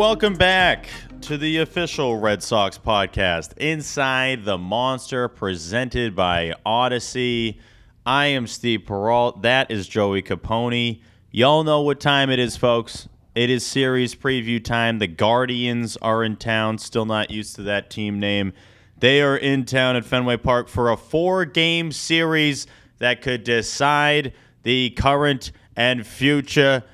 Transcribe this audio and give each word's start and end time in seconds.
Welcome 0.00 0.32
back 0.32 0.88
to 1.20 1.36
the 1.36 1.58
official 1.58 2.16
Red 2.16 2.42
Sox 2.42 2.78
podcast, 2.78 3.52
Inside 3.58 4.46
the 4.46 4.56
Monster, 4.56 5.28
presented 5.28 6.16
by 6.16 6.54
Audacy. 6.64 7.58
I 8.06 8.28
am 8.28 8.46
Steve 8.46 8.84
Peralt. 8.86 9.42
That 9.42 9.70
is 9.70 9.86
Joey 9.86 10.22
Capone. 10.22 11.02
Y'all 11.30 11.64
know 11.64 11.82
what 11.82 12.00
time 12.00 12.30
it 12.30 12.38
is, 12.38 12.56
folks. 12.56 13.10
It 13.34 13.50
is 13.50 13.66
series 13.66 14.14
preview 14.14 14.64
time. 14.64 15.00
The 15.00 15.06
Guardians 15.06 15.98
are 15.98 16.24
in 16.24 16.36
town, 16.36 16.78
still 16.78 17.04
not 17.04 17.30
used 17.30 17.56
to 17.56 17.62
that 17.64 17.90
team 17.90 18.18
name. 18.18 18.54
They 19.00 19.20
are 19.20 19.36
in 19.36 19.66
town 19.66 19.96
at 19.96 20.06
Fenway 20.06 20.38
Park 20.38 20.68
for 20.68 20.90
a 20.90 20.96
four 20.96 21.44
game 21.44 21.92
series 21.92 22.66
that 23.00 23.20
could 23.20 23.44
decide 23.44 24.32
the 24.62 24.88
current 24.96 25.52
and 25.76 26.06
future 26.06 26.84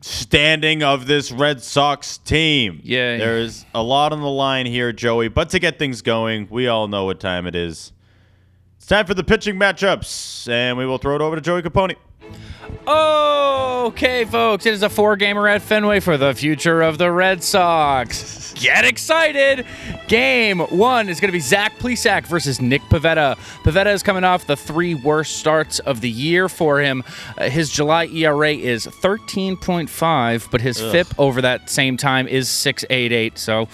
standing 0.00 0.82
of 0.82 1.06
this 1.06 1.32
Red 1.32 1.62
Sox 1.62 2.18
team. 2.18 2.80
Yeah. 2.82 3.16
There's 3.16 3.64
a 3.74 3.82
lot 3.82 4.12
on 4.12 4.20
the 4.20 4.28
line 4.28 4.66
here, 4.66 4.92
Joey. 4.92 5.28
But 5.28 5.50
to 5.50 5.58
get 5.58 5.78
things 5.78 6.02
going, 6.02 6.48
we 6.50 6.68
all 6.68 6.88
know 6.88 7.04
what 7.04 7.20
time 7.20 7.46
it 7.46 7.54
is. 7.54 7.92
It's 8.76 8.86
time 8.86 9.06
for 9.06 9.14
the 9.14 9.24
pitching 9.24 9.56
matchups, 9.56 10.48
and 10.48 10.78
we 10.78 10.86
will 10.86 10.98
throw 10.98 11.16
it 11.16 11.22
over 11.22 11.36
to 11.36 11.42
Joey 11.42 11.62
Capone. 11.62 11.96
Okay, 12.88 14.24
folks, 14.24 14.64
it 14.64 14.72
is 14.74 14.82
a 14.82 14.88
four 14.88 15.16
gamer 15.16 15.48
at 15.48 15.60
Fenway 15.60 15.98
for 16.00 16.16
the 16.16 16.34
future 16.34 16.82
of 16.82 16.98
the 16.98 17.10
Red 17.10 17.42
Sox. 17.42 18.52
Get 18.56 18.84
excited! 18.84 19.66
Game 20.08 20.60
one 20.60 21.08
is 21.08 21.18
going 21.20 21.28
to 21.28 21.32
be 21.32 21.40
Zach 21.40 21.76
Plesac 21.78 22.26
versus 22.26 22.60
Nick 22.60 22.82
Pivetta. 22.82 23.36
Pivetta 23.64 23.92
is 23.92 24.02
coming 24.02 24.24
off 24.24 24.46
the 24.46 24.56
three 24.56 24.94
worst 24.94 25.36
starts 25.36 25.78
of 25.80 26.00
the 26.00 26.08
year 26.10 26.48
for 26.48 26.80
him. 26.80 27.02
Uh, 27.36 27.50
his 27.50 27.70
July 27.70 28.06
ERA 28.06 28.52
is 28.52 28.86
13.5, 28.86 30.50
but 30.50 30.60
his 30.60 30.80
FIP 30.80 31.08
over 31.18 31.42
that 31.42 31.68
same 31.68 31.96
time 31.96 32.28
is 32.28 32.48
6.88. 32.48 33.36
So 33.36 33.68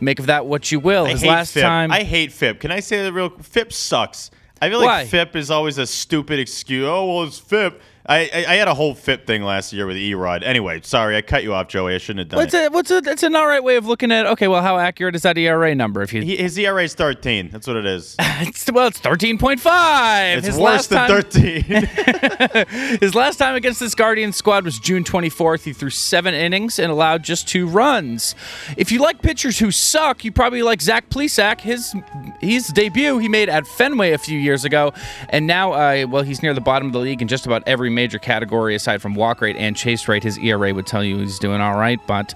make 0.00 0.18
of 0.20 0.26
that 0.26 0.46
what 0.46 0.70
you 0.72 0.78
will. 0.80 1.06
I 1.06 1.10
His 1.10 1.24
last 1.24 1.52
FIP. 1.54 1.62
time. 1.62 1.90
I 1.92 2.02
hate 2.02 2.32
FIP. 2.32 2.60
Can 2.60 2.70
I 2.70 2.80
say 2.80 3.02
the 3.02 3.12
real? 3.12 3.30
FIP 3.30 3.72
sucks. 3.72 4.30
I 4.64 4.70
feel 4.70 4.78
like 4.78 4.86
Why? 4.86 5.04
FIP 5.06 5.36
is 5.36 5.50
always 5.50 5.76
a 5.76 5.86
stupid 5.86 6.38
excuse. 6.38 6.86
Oh 6.86 7.06
well, 7.06 7.24
it's 7.24 7.38
FIP. 7.38 7.80
I, 8.06 8.30
I, 8.32 8.44
I 8.48 8.54
had 8.56 8.68
a 8.68 8.74
whole 8.74 8.94
fit 8.94 9.26
thing 9.26 9.42
last 9.42 9.72
year 9.72 9.86
with 9.86 9.96
Erod. 9.96 10.42
Anyway, 10.42 10.80
sorry, 10.82 11.16
I 11.16 11.22
cut 11.22 11.42
you 11.42 11.54
off, 11.54 11.68
Joey. 11.68 11.94
I 11.94 11.98
shouldn't 11.98 12.20
have 12.20 12.28
done 12.28 12.38
What's 12.38 12.54
it. 12.54 12.70
a 12.70 12.74
what's 12.74 12.90
a 12.90 13.00
that's 13.00 13.22
an 13.22 13.34
all 13.34 13.46
right 13.46 13.62
way 13.64 13.76
of 13.76 13.86
looking 13.86 14.12
at 14.12 14.26
okay 14.26 14.46
well 14.46 14.60
how 14.60 14.78
accurate 14.78 15.14
is 15.14 15.22
that 15.22 15.38
ERA 15.38 15.74
number 15.74 16.02
if 16.02 16.12
you 16.12 16.22
He, 16.22 16.36
his 16.36 16.58
ERA 16.58 16.84
is 16.84 16.94
13. 16.94 17.48
That's 17.50 17.66
what 17.66 17.76
it 17.76 17.86
is. 17.86 18.16
it's, 18.20 18.70
well 18.70 18.88
it's 18.88 18.98
thirteen 18.98 19.38
point 19.38 19.60
five 19.60 20.44
It's 20.44 20.56
worse 20.58 20.86
than 20.86 21.08
13. 21.08 21.62
His 23.00 23.14
last 23.14 23.36
time 23.36 23.54
against 23.54 23.80
this 23.80 23.94
Guardian 23.94 24.32
squad 24.32 24.64
was 24.64 24.78
June 24.78 25.04
24th. 25.04 25.62
He 25.64 25.72
threw 25.72 25.90
seven 25.90 26.34
innings 26.34 26.78
and 26.78 26.90
allowed 26.90 27.22
just 27.22 27.48
two 27.48 27.66
runs. 27.66 28.34
If 28.76 28.92
you 28.92 29.00
like 29.00 29.22
pitchers 29.22 29.58
who 29.58 29.70
suck, 29.70 30.24
you 30.24 30.32
probably 30.32 30.62
like 30.62 30.82
Zach 30.82 31.08
Plesac. 31.08 31.60
His 31.60 31.94
his 32.40 32.68
debut 32.68 33.18
he 33.18 33.28
made 33.28 33.48
at 33.48 33.66
Fenway 33.66 34.12
a 34.12 34.18
few 34.18 34.38
years 34.38 34.64
ago, 34.64 34.92
and 35.30 35.46
now 35.46 35.72
uh, 35.72 36.06
well 36.08 36.22
he's 36.22 36.42
near 36.42 36.52
the 36.54 36.60
bottom 36.60 36.88
of 36.88 36.92
the 36.92 36.98
league 36.98 37.22
in 37.22 37.28
just 37.28 37.46
about 37.46 37.62
every 37.66 37.90
major 37.94 38.18
category 38.18 38.74
aside 38.74 39.00
from 39.00 39.14
walk 39.14 39.40
rate 39.40 39.56
and 39.56 39.76
chase 39.76 40.08
rate. 40.08 40.22
His 40.22 40.38
ERA 40.38 40.74
would 40.74 40.86
tell 40.86 41.04
you 41.04 41.18
he's 41.18 41.38
doing 41.38 41.60
all 41.60 41.78
right, 41.78 42.00
but. 42.06 42.34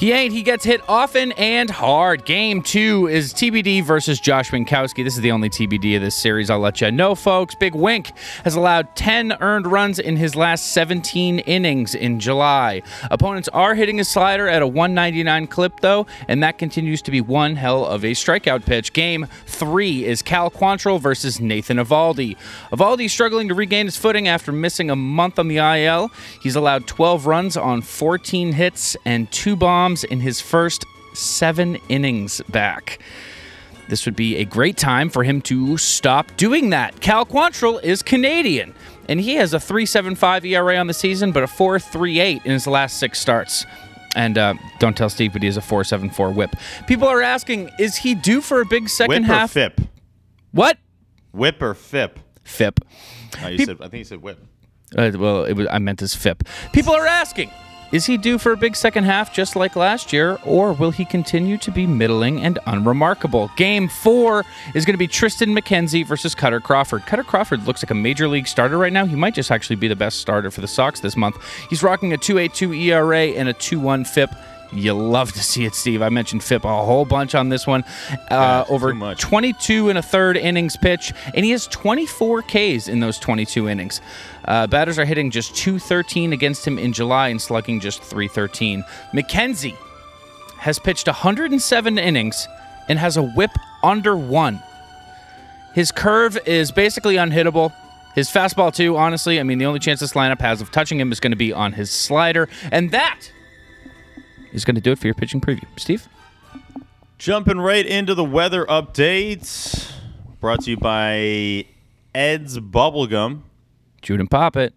He 0.00 0.12
ain't. 0.12 0.32
He 0.32 0.42
gets 0.42 0.64
hit 0.64 0.80
often 0.88 1.32
and 1.32 1.68
hard. 1.68 2.24
Game 2.24 2.62
two 2.62 3.06
is 3.06 3.34
TBD 3.34 3.84
versus 3.84 4.18
Josh 4.18 4.50
Winkowski. 4.50 5.04
This 5.04 5.14
is 5.14 5.20
the 5.20 5.30
only 5.30 5.50
TBD 5.50 5.94
of 5.94 6.00
this 6.00 6.14
series. 6.14 6.48
I'll 6.48 6.58
let 6.58 6.80
you 6.80 6.90
know, 6.90 7.14
folks. 7.14 7.54
Big 7.54 7.74
Wink 7.74 8.10
has 8.44 8.54
allowed 8.54 8.96
10 8.96 9.36
earned 9.42 9.66
runs 9.66 9.98
in 9.98 10.16
his 10.16 10.34
last 10.34 10.72
17 10.72 11.40
innings 11.40 11.94
in 11.94 12.18
July. 12.18 12.80
Opponents 13.10 13.50
are 13.50 13.74
hitting 13.74 13.98
his 13.98 14.08
slider 14.08 14.48
at 14.48 14.62
a 14.62 14.66
199 14.66 15.46
clip, 15.48 15.80
though, 15.80 16.06
and 16.28 16.42
that 16.42 16.56
continues 16.56 17.02
to 17.02 17.10
be 17.10 17.20
one 17.20 17.56
hell 17.56 17.84
of 17.84 18.02
a 18.02 18.12
strikeout 18.12 18.64
pitch. 18.64 18.94
Game 18.94 19.26
three 19.44 20.06
is 20.06 20.22
Cal 20.22 20.50
Quantrill 20.50 20.98
versus 20.98 21.42
Nathan 21.42 21.76
Eovaldi. 21.76 22.38
Eovaldi 22.72 23.10
struggling 23.10 23.48
to 23.48 23.54
regain 23.54 23.84
his 23.84 23.98
footing 23.98 24.28
after 24.28 24.50
missing 24.50 24.88
a 24.88 24.96
month 24.96 25.38
on 25.38 25.48
the 25.48 25.58
IL. 25.58 26.10
He's 26.42 26.56
allowed 26.56 26.86
12 26.86 27.26
runs 27.26 27.54
on 27.54 27.82
14 27.82 28.52
hits 28.52 28.96
and 29.04 29.30
two 29.30 29.56
bombs 29.56 29.89
in 30.04 30.20
his 30.20 30.40
first 30.40 30.84
seven 31.14 31.76
innings 31.88 32.40
back. 32.48 32.98
This 33.88 34.06
would 34.06 34.14
be 34.14 34.36
a 34.36 34.44
great 34.44 34.76
time 34.76 35.10
for 35.10 35.24
him 35.24 35.42
to 35.42 35.76
stop 35.76 36.36
doing 36.36 36.70
that. 36.70 37.00
Cal 37.00 37.26
Quantrill 37.26 37.82
is 37.82 38.02
Canadian, 38.02 38.72
and 39.08 39.20
he 39.20 39.34
has 39.34 39.52
a 39.52 39.58
3.75 39.58 40.44
ERA 40.44 40.76
on 40.76 40.86
the 40.86 40.94
season, 40.94 41.32
but 41.32 41.42
a 41.42 41.46
4.38 41.46 42.44
in 42.44 42.52
his 42.52 42.68
last 42.68 42.98
six 42.98 43.18
starts. 43.18 43.66
And 44.14 44.38
uh, 44.38 44.54
don't 44.78 44.96
tell 44.96 45.08
Steve, 45.10 45.32
but 45.32 45.42
he 45.42 45.46
has 45.46 45.56
a 45.56 45.60
4.74 45.60 46.34
WHIP. 46.34 46.54
People 46.86 47.08
are 47.08 47.20
asking, 47.20 47.70
is 47.78 47.96
he 47.96 48.14
due 48.14 48.40
for 48.40 48.60
a 48.60 48.66
big 48.66 48.88
second 48.88 49.22
Whip 49.22 49.30
or 49.30 49.34
half? 49.34 49.50
FIP? 49.52 49.80
What? 50.52 50.78
Whip 51.32 51.60
or 51.60 51.74
FIP? 51.74 52.18
FIP. 52.44 52.80
Oh, 53.42 53.48
you 53.48 53.64
said, 53.64 53.76
I 53.80 53.88
think 53.88 53.94
you 53.98 54.04
said 54.04 54.22
whip. 54.22 54.38
Uh, 54.96 55.10
well, 55.16 55.44
it 55.44 55.54
was, 55.54 55.66
I 55.70 55.78
meant 55.78 56.00
his 56.00 56.14
FIP. 56.14 56.44
People 56.72 56.92
are 56.94 57.06
asking, 57.06 57.50
is 57.92 58.06
he 58.06 58.16
due 58.16 58.38
for 58.38 58.52
a 58.52 58.56
big 58.56 58.76
second 58.76 59.04
half 59.04 59.32
just 59.32 59.56
like 59.56 59.74
last 59.74 60.12
year, 60.12 60.38
or 60.44 60.72
will 60.72 60.92
he 60.92 61.04
continue 61.04 61.58
to 61.58 61.70
be 61.70 61.86
middling 61.86 62.40
and 62.40 62.58
unremarkable? 62.66 63.50
Game 63.56 63.88
four 63.88 64.44
is 64.74 64.84
going 64.84 64.94
to 64.94 64.98
be 64.98 65.08
Triston 65.08 65.58
McKenzie 65.58 66.06
versus 66.06 66.34
Kutter 66.34 66.62
Crawford. 66.62 67.02
Kutter 67.02 67.24
Crawford 67.24 67.66
looks 67.66 67.82
like 67.82 67.90
a 67.90 67.94
major 67.94 68.28
league 68.28 68.46
starter 68.46 68.78
right 68.78 68.92
now. 68.92 69.06
He 69.06 69.16
might 69.16 69.34
just 69.34 69.50
actually 69.50 69.76
be 69.76 69.88
the 69.88 69.96
best 69.96 70.20
starter 70.20 70.50
for 70.50 70.60
the 70.60 70.68
Sox 70.68 71.00
this 71.00 71.16
month. 71.16 71.36
He's 71.68 71.82
rocking 71.82 72.12
a 72.12 72.16
2.82 72.16 72.78
ERA 72.86 73.26
and 73.36 73.48
a 73.48 73.54
2.1 73.54 74.06
FIP. 74.06 74.30
You 74.72 74.94
love 74.94 75.32
to 75.32 75.42
see 75.42 75.64
it, 75.64 75.74
Steve. 75.74 76.00
I 76.00 76.08
mentioned 76.10 76.44
FIP 76.44 76.64
a 76.64 76.68
whole 76.68 77.04
bunch 77.04 77.34
on 77.34 77.48
this 77.48 77.66
one. 77.66 77.84
Uh, 78.30 78.64
over 78.68 78.92
22 78.92 79.88
and 79.88 79.98
a 79.98 80.02
third 80.02 80.36
innings 80.36 80.76
pitch, 80.76 81.12
and 81.34 81.44
he 81.44 81.50
has 81.50 81.66
24 81.66 82.42
Ks 82.42 82.88
in 82.88 83.00
those 83.00 83.18
22 83.18 83.68
innings. 83.68 84.00
Uh, 84.44 84.66
batters 84.66 84.98
are 84.98 85.04
hitting 85.04 85.30
just 85.30 85.56
213 85.56 86.32
against 86.32 86.66
him 86.66 86.78
in 86.78 86.92
July 86.92 87.28
and 87.28 87.40
slugging 87.40 87.80
just 87.80 88.02
313. 88.02 88.84
McKenzie 89.12 89.76
has 90.58 90.78
pitched 90.78 91.06
107 91.06 91.98
innings 91.98 92.46
and 92.88 92.98
has 92.98 93.16
a 93.16 93.22
whip 93.22 93.52
under 93.82 94.16
one. 94.16 94.62
His 95.74 95.90
curve 95.92 96.38
is 96.46 96.72
basically 96.72 97.14
unhittable. 97.14 97.72
His 98.14 98.28
fastball, 98.28 98.74
too, 98.74 98.96
honestly, 98.96 99.38
I 99.38 99.44
mean, 99.44 99.58
the 99.58 99.66
only 99.66 99.78
chance 99.78 100.00
this 100.00 100.14
lineup 100.14 100.40
has 100.40 100.60
of 100.60 100.70
touching 100.72 100.98
him 100.98 101.12
is 101.12 101.20
going 101.20 101.30
to 101.30 101.36
be 101.36 101.52
on 101.52 101.72
his 101.72 101.90
slider. 101.90 102.48
And 102.72 102.90
that 102.90 103.20
is 104.52 104.64
going 104.64 104.74
to 104.74 104.80
do 104.80 104.92
it 104.92 104.98
for 104.98 105.06
your 105.06 105.14
pitching 105.14 105.40
preview. 105.40 105.64
Steve? 105.76 106.08
Jumping 107.18 107.58
right 107.60 107.84
into 107.86 108.14
the 108.14 108.24
weather 108.24 108.64
updates, 108.66 109.92
brought 110.40 110.62
to 110.64 110.70
you 110.70 110.76
by 110.76 111.66
Ed's 112.14 112.58
Bubblegum. 112.58 113.42
Shoot 114.02 114.20
and 114.20 114.30
pop 114.30 114.56
it. 114.56 114.72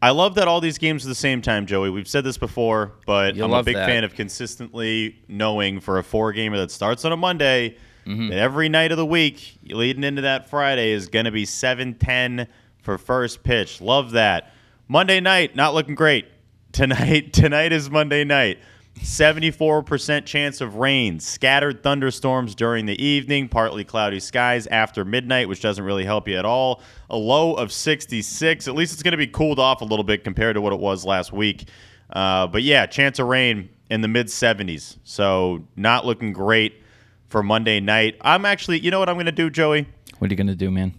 I 0.00 0.10
love 0.10 0.34
that 0.34 0.48
all 0.48 0.60
these 0.60 0.78
games 0.78 1.04
are 1.04 1.08
the 1.08 1.14
same 1.14 1.42
time, 1.42 1.64
Joey. 1.66 1.90
We've 1.90 2.08
said 2.08 2.24
this 2.24 2.36
before, 2.38 2.92
but 3.06 3.36
You 3.36 3.44
I'm 3.44 3.52
a 3.52 3.62
big 3.62 3.76
that. 3.76 3.86
fan 3.86 4.02
of 4.02 4.14
consistently 4.14 5.16
knowing 5.28 5.78
for 5.80 5.98
a 5.98 6.02
four 6.02 6.32
gamer 6.32 6.56
that 6.58 6.70
starts 6.70 7.04
on 7.04 7.12
a 7.12 7.16
Monday 7.16 7.76
Mm-hmm. 8.04 8.30
that 8.30 8.38
every 8.38 8.68
night 8.68 8.90
of 8.90 8.98
the 8.98 9.06
week 9.06 9.58
leading 9.62 10.02
into 10.02 10.22
that 10.22 10.50
Friday 10.50 10.90
is 10.90 11.06
going 11.06 11.24
to 11.26 11.30
be 11.30 11.44
7:10 11.44 12.48
for 12.82 12.98
first 12.98 13.44
pitch. 13.44 13.80
Love 13.80 14.10
that. 14.10 14.52
Monday 14.88 15.20
night 15.20 15.54
not 15.54 15.72
looking 15.72 15.94
great. 15.94 16.26
Tonight 16.72 17.32
tonight 17.32 17.72
is 17.72 17.90
Monday 17.90 18.24
night. 18.24 18.58
74% 18.98 20.26
chance 20.26 20.60
of 20.60 20.76
rain, 20.76 21.18
scattered 21.18 21.82
thunderstorms 21.82 22.54
during 22.54 22.84
the 22.84 23.02
evening, 23.02 23.48
partly 23.48 23.84
cloudy 23.84 24.20
skies 24.20 24.66
after 24.66 25.02
midnight, 25.02 25.48
which 25.48 25.62
doesn't 25.62 25.84
really 25.84 26.04
help 26.04 26.28
you 26.28 26.36
at 26.36 26.44
all. 26.44 26.82
A 27.08 27.16
low 27.16 27.54
of 27.54 27.72
66. 27.72 28.68
At 28.68 28.74
least 28.74 28.92
it's 28.92 29.02
going 29.02 29.12
to 29.12 29.18
be 29.18 29.26
cooled 29.26 29.58
off 29.58 29.80
a 29.80 29.84
little 29.84 30.04
bit 30.04 30.24
compared 30.24 30.56
to 30.56 30.60
what 30.60 30.74
it 30.74 30.78
was 30.78 31.06
last 31.06 31.32
week. 31.32 31.68
Uh, 32.10 32.46
but 32.46 32.62
yeah, 32.62 32.84
chance 32.84 33.18
of 33.18 33.28
rain 33.28 33.70
in 33.88 34.02
the 34.02 34.08
mid 34.08 34.26
70s. 34.26 34.98
So 35.04 35.66
not 35.74 36.04
looking 36.04 36.32
great 36.34 36.82
for 37.28 37.42
Monday 37.42 37.80
night. 37.80 38.16
I'm 38.20 38.44
actually, 38.44 38.80
you 38.80 38.90
know 38.90 38.98
what 38.98 39.08
I'm 39.08 39.16
going 39.16 39.26
to 39.26 39.32
do, 39.32 39.48
Joey? 39.48 39.86
What 40.18 40.30
are 40.30 40.32
you 40.32 40.36
going 40.36 40.46
to 40.48 40.54
do, 40.54 40.70
man? 40.70 40.94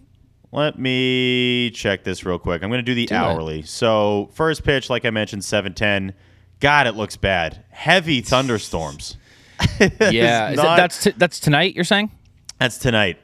Let 0.54 0.78
me 0.78 1.70
check 1.74 2.04
this 2.04 2.24
real 2.24 2.38
quick. 2.38 2.62
I'm 2.62 2.70
going 2.70 2.78
to 2.78 2.82
do 2.82 2.94
the 2.94 3.06
Do 3.06 3.14
it. 3.14 3.18
hourly. 3.18 3.62
So, 3.62 4.30
first 4.34 4.62
pitch, 4.64 4.88
like 4.88 5.04
I 5.04 5.10
mentioned, 5.10 5.44
710. 5.44 6.14
God, 6.60 6.86
it 6.86 6.94
looks 6.94 7.16
bad. 7.16 7.64
Heavy 7.70 8.20
thunderstorms. 8.20 9.16
Yeah, 10.00 10.50
that- 10.50 10.56
not- 10.56 10.76
that's 10.76 11.02
t- 11.04 11.14
that's 11.16 11.40
tonight. 11.40 11.74
You're 11.74 11.84
saying? 11.84 12.10
That's 12.58 12.78
tonight. 12.78 13.18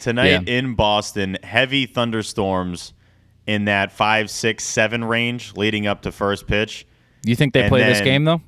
Tonight 0.00 0.28
Yeah. 0.28 0.40
in 0.58 0.74
Boston, 0.74 1.36
heavy 1.42 1.86
thunderstorms 1.86 2.92
in 3.46 3.64
that 3.66 3.92
five, 3.92 4.30
six, 4.30 4.64
seven 4.64 5.04
range 5.04 5.52
leading 5.56 5.86
up 5.86 6.02
to 6.02 6.12
first 6.12 6.46
pitch. 6.46 6.86
You 7.24 7.36
think 7.36 7.52
they 7.54 7.62
And 7.62 7.68
play 7.70 7.82
this 7.84 8.00
game 8.00 8.24
though? 8.24 8.40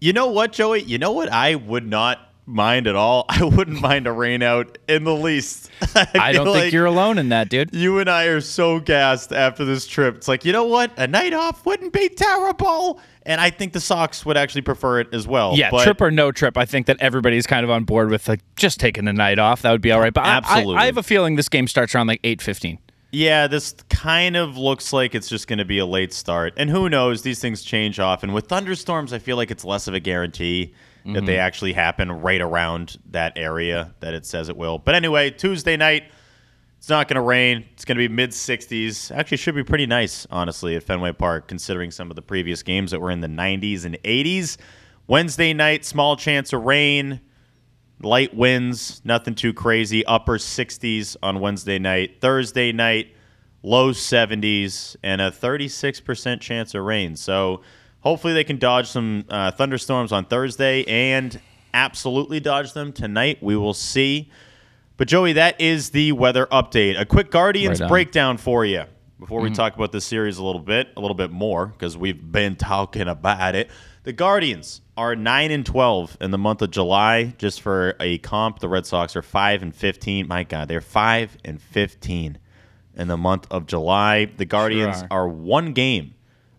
You 0.00 0.12
know 0.12 0.28
what, 0.28 0.52
Joey? 0.52 0.82
You 0.82 0.98
know 0.98 1.12
what 1.12 1.30
I 1.30 1.54
would 1.54 1.86
not 1.86 2.27
mind 2.48 2.86
at 2.86 2.96
all? 2.96 3.24
I 3.28 3.44
wouldn't 3.44 3.80
mind 3.80 4.06
a 4.06 4.12
rain 4.12 4.42
out 4.42 4.78
in 4.88 5.04
the 5.04 5.14
least. 5.14 5.70
I 5.94 6.32
feel 6.32 6.44
don't 6.44 6.54
think 6.54 6.72
you're 6.72 6.86
alone 6.86 7.18
in 7.18 7.28
that, 7.28 7.48
dude. 7.48 7.74
You 7.74 7.98
and 7.98 8.08
I 8.10 8.24
are 8.24 8.40
so 8.40 8.80
gassed 8.80 9.32
after 9.32 9.64
this 9.64 9.86
trip. 9.86 10.16
It's 10.16 10.28
like, 10.28 10.44
you 10.44 10.52
know 10.52 10.64
what? 10.64 10.92
A 10.96 11.06
night 11.06 11.32
off 11.34 11.64
wouldn't 11.66 11.92
be 11.92 12.08
terrible. 12.08 13.00
And 13.24 13.40
I 13.40 13.50
think 13.50 13.74
the 13.74 13.80
Sox 13.80 14.24
would 14.24 14.36
actually 14.38 14.62
prefer 14.62 15.00
it 15.00 15.08
as 15.12 15.28
well. 15.28 15.54
Yeah, 15.54 15.70
But 15.70 15.84
trip 15.84 16.00
or 16.00 16.10
no 16.10 16.32
trip, 16.32 16.56
I 16.56 16.64
think 16.64 16.86
that 16.86 16.96
everybody's 17.00 17.46
kind 17.46 17.62
of 17.62 17.70
on 17.70 17.84
board 17.84 18.10
with 18.10 18.26
like 18.26 18.40
just 18.56 18.80
taking 18.80 19.04
the 19.04 19.12
night 19.12 19.38
off. 19.38 19.62
That 19.62 19.72
would 19.72 19.82
be 19.82 19.92
all 19.92 20.00
right. 20.00 20.14
But 20.14 20.24
I- 20.24 20.28
I- 20.28 20.36
Absolutely. 20.38 20.76
I, 20.76 20.86
have 20.86 20.96
a 20.96 21.02
feeling 21.02 21.36
this 21.36 21.48
game 21.48 21.68
starts 21.68 21.94
around 21.94 22.06
like 22.06 22.20
eight 22.24 22.40
fifteen. 22.40 22.78
Yeah, 23.10 23.46
this 23.46 23.74
kind 23.88 24.36
of 24.36 24.58
looks 24.58 24.92
like 24.92 25.14
it's 25.14 25.28
just 25.28 25.48
going 25.48 25.58
to 25.60 25.64
be 25.64 25.78
a 25.78 25.86
late 25.86 26.12
start. 26.12 26.52
And 26.58 26.68
who 26.68 26.88
knows? 26.90 27.22
These 27.22 27.40
things 27.40 27.62
change 27.62 27.98
often. 27.98 28.32
With 28.34 28.48
thunderstorms, 28.48 29.12
I 29.14 29.18
feel 29.18 29.36
like 29.38 29.50
it's 29.50 29.64
less 29.64 29.86
of 29.88 29.94
a 29.94 30.00
guarantee 30.00 30.66
that 31.04 31.10
Mm-hmm. 31.10 31.24
they 31.26 31.38
actually 31.38 31.72
happen 31.72 32.12
right 32.12 32.40
around 32.40 32.98
that 33.12 33.32
area 33.36 33.94
that 34.00 34.12
it 34.12 34.26
says 34.26 34.50
it 34.50 34.56
will. 34.58 34.78
But 34.78 34.94
anyway, 34.94 35.30
Tuesday 35.30 35.74
night, 35.76 36.02
it's 36.76 36.90
not 36.90 37.08
going 37.08 37.14
to 37.14 37.22
rain. 37.22 37.64
It's 37.72 37.86
going 37.86 37.96
to 37.96 38.06
be 38.06 38.12
mid 38.12 38.30
60s. 38.30 39.10
Actually, 39.16 39.38
should 39.38 39.54
be 39.54 39.64
pretty 39.64 39.86
nice, 39.86 40.26
honestly, 40.30 40.76
at 40.76 40.82
Fenway 40.82 41.12
Park, 41.12 41.48
considering 41.48 41.90
some 41.92 42.10
of 42.10 42.16
the 42.16 42.20
previous 42.20 42.62
games 42.62 42.90
that 42.90 43.00
were 43.00 43.10
in 43.10 43.20
the 43.20 43.28
90s 43.28 43.86
and 43.86 43.96
80s. 44.02 44.58
Wednesday 45.06 45.54
night, 45.54 45.86
small 45.86 46.14
chance 46.16 46.52
of 46.52 46.62
rain 46.64 47.20
light 48.02 48.34
winds, 48.34 49.00
nothing 49.04 49.34
too 49.34 49.52
crazy. 49.52 50.04
Upper 50.06 50.38
60s 50.38 51.16
on 51.22 51.40
Wednesday 51.40 51.78
night. 51.78 52.20
Thursday 52.20 52.72
night, 52.72 53.14
low 53.62 53.90
70s, 53.90 54.96
and 55.02 55.20
a 55.20 55.30
36% 55.30 56.40
chance 56.40 56.74
of 56.74 56.84
rain. 56.84 57.16
So 57.16 57.62
hopefully 58.00 58.34
they 58.34 58.44
can 58.44 58.58
dodge 58.58 58.88
some 58.88 59.24
uh, 59.28 59.50
thunderstorms 59.50 60.12
on 60.12 60.24
Thursday 60.24 60.84
and 60.84 61.40
absolutely 61.74 62.40
dodge 62.40 62.72
them 62.72 62.92
tonight. 62.92 63.38
We 63.42 63.56
will 63.56 63.74
see. 63.74 64.30
But 64.96 65.08
Joey, 65.08 65.34
that 65.34 65.60
is 65.60 65.90
the 65.90 66.12
weather 66.12 66.46
update. 66.46 67.00
A 67.00 67.06
quick 67.06 67.30
Guardians 67.30 67.80
Right 67.80 67.88
breakdown 67.88 68.36
for 68.36 68.64
you 68.64 68.84
before 69.20 69.40
we 69.40 69.50
talk 69.50 69.74
about 69.76 69.92
the 69.92 70.00
series 70.00 70.38
a 70.38 70.44
little 70.44 70.60
bit, 70.60 70.88
a 70.96 71.00
little 71.00 71.14
bit 71.14 71.30
more 71.30 71.66
because 71.66 71.96
we've 71.96 72.32
been 72.32 72.56
talking 72.56 73.08
about 73.08 73.54
it. 73.54 73.70
The 74.04 74.12
Guardians 74.12 74.80
are 74.98 75.14
9 75.14 75.52
and 75.52 75.64
12 75.64 76.16
in 76.20 76.32
the 76.32 76.38
month 76.38 76.60
of 76.60 76.72
July. 76.72 77.32
Just 77.38 77.62
for 77.62 77.94
a 78.00 78.18
comp, 78.18 78.58
the 78.58 78.68
Red 78.68 78.84
Sox 78.84 79.14
are 79.14 79.22
5 79.22 79.62
and 79.62 79.72
15. 79.72 80.26
My 80.26 80.42
god, 80.42 80.66
they're 80.66 80.80
5 80.80 81.38
and 81.44 81.62
15 81.62 82.36
in 82.96 83.08
the 83.08 83.16
month 83.16 83.46
of 83.48 83.66
July. 83.66 84.24
The 84.24 84.44
Guardians 84.44 85.04
are. 85.08 85.20
are 85.22 85.28
one 85.28 85.72
game 85.72 86.14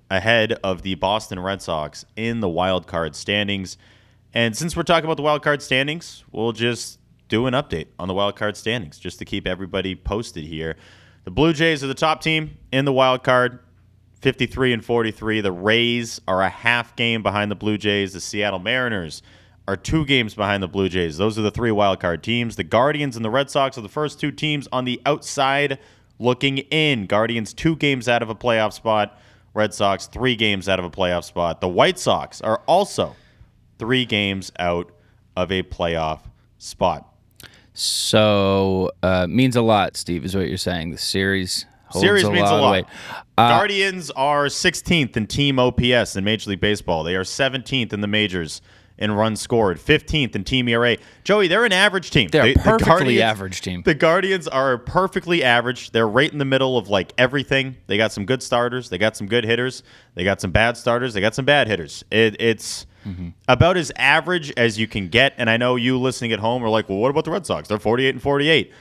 ahead 0.09 0.53
of 0.63 0.83
the 0.83 0.95
Boston 0.95 1.37
Red 1.37 1.61
Sox 1.61 2.05
in 2.15 2.39
the 2.39 2.47
wild 2.47 2.87
card 2.87 3.13
standings. 3.13 3.77
And 4.33 4.55
since 4.55 4.73
we're 4.73 4.83
talking 4.83 5.03
about 5.03 5.17
the 5.17 5.23
wild 5.23 5.43
card 5.43 5.61
standings, 5.61 6.23
we'll 6.31 6.53
just 6.53 6.97
do 7.27 7.45
an 7.45 7.53
update 7.53 7.87
on 7.99 8.07
the 8.07 8.13
wild 8.13 8.37
card 8.37 8.55
standings 8.55 8.97
just 8.97 9.19
to 9.19 9.25
keep 9.25 9.45
everybody 9.47 9.95
posted 9.95 10.45
here. 10.45 10.77
The 11.25 11.31
Blue 11.31 11.51
Jays 11.51 11.83
are 11.83 11.87
the 11.87 11.93
top 11.93 12.21
team 12.21 12.57
in 12.71 12.85
the 12.85 12.93
wild 12.93 13.21
card, 13.25 13.59
53 14.21 14.73
and 14.73 14.85
43. 14.85 15.41
The 15.41 15.51
Rays 15.51 16.19
are 16.27 16.41
a 16.41 16.49
half 16.49 16.95
game 16.95 17.23
behind 17.23 17.49
the 17.49 17.55
Blue 17.55 17.77
Jays. 17.77 18.13
The 18.13 18.19
Seattle 18.19 18.59
Mariners 18.59 19.21
are 19.67 19.77
two 19.77 20.05
games 20.05 20.33
behind 20.33 20.63
the 20.63 20.67
Blue 20.67 20.89
Jays. 20.89 21.17
Those 21.17 21.37
are 21.37 21.41
the 21.41 21.51
three 21.51 21.71
wild 21.71 21.99
card 21.99 22.23
teams. 22.23 22.55
The 22.55 22.63
Guardians 22.63 23.15
and 23.15 23.23
the 23.23 23.29
Red 23.29 23.49
Sox 23.49 23.77
are 23.77 23.81
the 23.81 23.89
first 23.89 24.19
two 24.19 24.31
teams 24.31 24.67
on 24.71 24.85
the 24.85 25.01
outside 25.05 25.79
looking 26.17 26.57
in. 26.57 27.05
Guardians 27.05 27.53
two 27.53 27.75
games 27.75 28.09
out 28.09 28.21
of 28.21 28.29
a 28.29 28.35
playoff 28.35 28.73
spot. 28.73 29.17
Red 29.53 29.73
Sox 29.73 30.07
three 30.07 30.35
games 30.35 30.67
out 30.67 30.79
of 30.79 30.85
a 30.85 30.89
playoff 30.89 31.23
spot. 31.23 31.61
The 31.61 31.69
White 31.69 31.99
Sox 31.99 32.41
are 32.41 32.61
also 32.67 33.15
three 33.77 34.05
games 34.05 34.51
out 34.59 34.91
of 35.35 35.51
a 35.51 35.63
playoff 35.63 36.21
spot. 36.57 37.05
So 37.73 38.91
uh, 39.01 39.27
means 39.27 39.55
a 39.55 39.61
lot, 39.61 39.95
Steve, 39.95 40.25
is 40.25 40.35
what 40.35 40.49
you're 40.49 40.57
saying. 40.57 40.91
The 40.91 40.97
series 40.97 41.65
Series 41.91 42.23
a 42.23 42.31
means 42.31 42.49
lot 42.51 42.59
a 42.59 42.61
lot. 42.61 42.85
Uh, 43.37 43.49
Guardians 43.49 44.11
are 44.11 44.45
16th 44.45 45.15
in 45.17 45.27
team 45.27 45.59
OPS 45.59 46.15
in 46.15 46.23
Major 46.23 46.49
League 46.51 46.59
Baseball. 46.59 47.03
They 47.03 47.15
are 47.15 47.23
17th 47.23 47.93
in 47.93 48.01
the 48.01 48.07
majors 48.07 48.61
in 48.97 49.13
runs 49.13 49.39
scored, 49.39 49.77
15th 49.77 50.35
in 50.35 50.43
team 50.43 50.67
ERA. 50.67 50.97
Joey, 51.23 51.47
they're 51.47 51.63
an 51.63 51.71
average 51.71 52.11
team. 52.11 52.27
They're 52.29 52.43
They- 52.43 52.53
the 52.55 52.59
perfectly 52.59 52.85
Guardians- 53.15 53.21
average 53.21 53.61
team. 53.61 53.81
The 53.85 53.93
Guardians 53.93 54.45
are 54.49 54.77
perfectly 54.77 55.41
average. 55.41 55.91
They're 55.91 56.05
right 56.07 56.29
in 56.29 56.37
the 56.37 56.43
middle 56.43 56.77
of 56.77 56.89
like 56.89 57.13
everything. 57.17 57.77
They 57.87 57.95
got 57.95 58.11
some 58.11 58.25
good 58.25 58.43
starters. 58.43 58.89
They 58.89 58.97
got 58.97 59.15
some 59.15 59.27
good 59.27 59.45
hitters. 59.45 59.83
They 60.15 60.25
got 60.25 60.41
some 60.41 60.51
bad 60.51 60.75
starters. 60.75 61.13
They 61.13 61.21
got 61.21 61.33
some 61.33 61.45
bad 61.45 61.67
hitters. 61.67 62.03
It, 62.11 62.35
it's 62.41 62.85
Mm-hmm. 63.07 63.29
about 63.47 63.77
as 63.77 63.93
average 63.95 64.51
as 64.57 64.77
you 64.77 64.85
can 64.85 65.07
get. 65.07 65.33
And 65.37 65.49
I 65.49 65.55
know 65.55 65.77
you 65.77 65.97
listening 65.97 66.33
at 66.33 66.39
home 66.39 66.61
are 66.65 66.69
like, 66.69 66.89
well, 66.89 66.97
what 66.97 67.09
about 67.09 67.23
the 67.23 67.31
Red 67.31 67.45
Sox? 67.45 67.69
They're 67.69 67.79
48 67.79 68.09
and 68.15 68.21
48. 68.21 68.73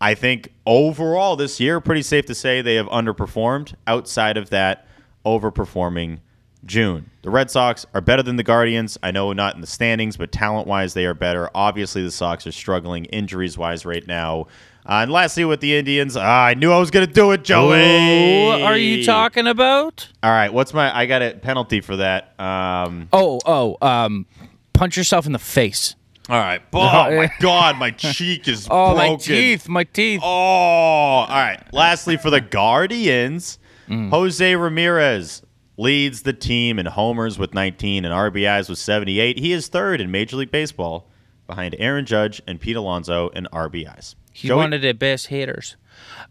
I 0.00 0.14
think 0.14 0.52
overall 0.66 1.36
this 1.36 1.60
year, 1.60 1.80
pretty 1.80 2.02
safe 2.02 2.26
to 2.26 2.34
say 2.34 2.62
they 2.62 2.76
have 2.76 2.86
underperformed 2.86 3.74
outside 3.86 4.36
of 4.36 4.50
that 4.50 4.86
overperforming 5.26 6.20
June. 6.64 7.10
The 7.22 7.30
Red 7.30 7.50
Sox 7.50 7.86
are 7.94 8.00
better 8.00 8.22
than 8.22 8.36
the 8.36 8.42
Guardians. 8.42 8.98
I 9.02 9.10
know 9.10 9.32
not 9.32 9.54
in 9.54 9.60
the 9.60 9.66
standings, 9.66 10.16
but 10.16 10.32
talent 10.32 10.66
wise, 10.66 10.94
they 10.94 11.06
are 11.06 11.14
better. 11.14 11.50
Obviously, 11.54 12.02
the 12.02 12.10
Sox 12.10 12.46
are 12.46 12.52
struggling 12.52 13.06
injuries 13.06 13.56
wise 13.58 13.84
right 13.86 14.06
now. 14.06 14.46
Uh, 14.86 15.00
and 15.02 15.12
lastly, 15.12 15.44
with 15.44 15.60
the 15.60 15.76
Indians, 15.76 16.16
ah, 16.16 16.46
I 16.46 16.54
knew 16.54 16.72
I 16.72 16.78
was 16.78 16.90
going 16.90 17.06
to 17.06 17.12
do 17.12 17.32
it, 17.32 17.44
Joey. 17.44 18.46
What 18.46 18.62
are 18.62 18.76
you 18.78 19.04
talking 19.04 19.46
about? 19.46 20.08
All 20.22 20.30
right, 20.30 20.52
what's 20.52 20.72
my? 20.72 20.96
I 20.96 21.04
got 21.06 21.22
a 21.22 21.34
penalty 21.34 21.80
for 21.82 21.96
that. 21.96 22.38
Um, 22.40 23.08
Oh, 23.12 23.40
oh, 23.44 23.76
um, 23.86 24.26
punch 24.72 24.96
yourself 24.96 25.26
in 25.26 25.32
the 25.32 25.38
face. 25.38 25.94
All 26.30 26.38
right. 26.40 26.62
Oh 26.72 27.16
my 27.16 27.30
God, 27.40 27.76
my 27.78 27.90
cheek 27.90 28.46
is 28.48 28.66
Oh, 28.70 28.94
broken. 28.94 29.10
my 29.12 29.16
teeth, 29.16 29.68
my 29.68 29.84
teeth. 29.84 30.20
Oh, 30.22 30.26
all 30.26 31.26
right. 31.28 31.62
Lastly, 31.72 32.16
for 32.16 32.30
the 32.30 32.40
Guardians, 32.40 33.58
Mm. 33.88 34.10
Jose 34.10 34.54
Ramirez 34.54 35.42
leads 35.76 36.22
the 36.22 36.32
team 36.32 36.78
in 36.78 36.86
homers 36.86 37.38
with 37.40 37.52
19 37.54 38.04
and 38.04 38.14
RBIs 38.14 38.68
with 38.68 38.78
78. 38.78 39.36
He 39.40 39.52
is 39.52 39.66
third 39.66 40.00
in 40.00 40.12
Major 40.12 40.36
League 40.36 40.52
Baseball 40.52 41.10
behind 41.48 41.74
Aaron 41.76 42.06
Judge 42.06 42.40
and 42.46 42.60
Pete 42.60 42.76
Alonso 42.76 43.30
in 43.30 43.48
RBIs. 43.52 44.14
He's 44.32 44.52
one 44.52 44.72
of 44.72 44.82
the 44.82 44.92
best 44.92 45.26
hitters. 45.26 45.76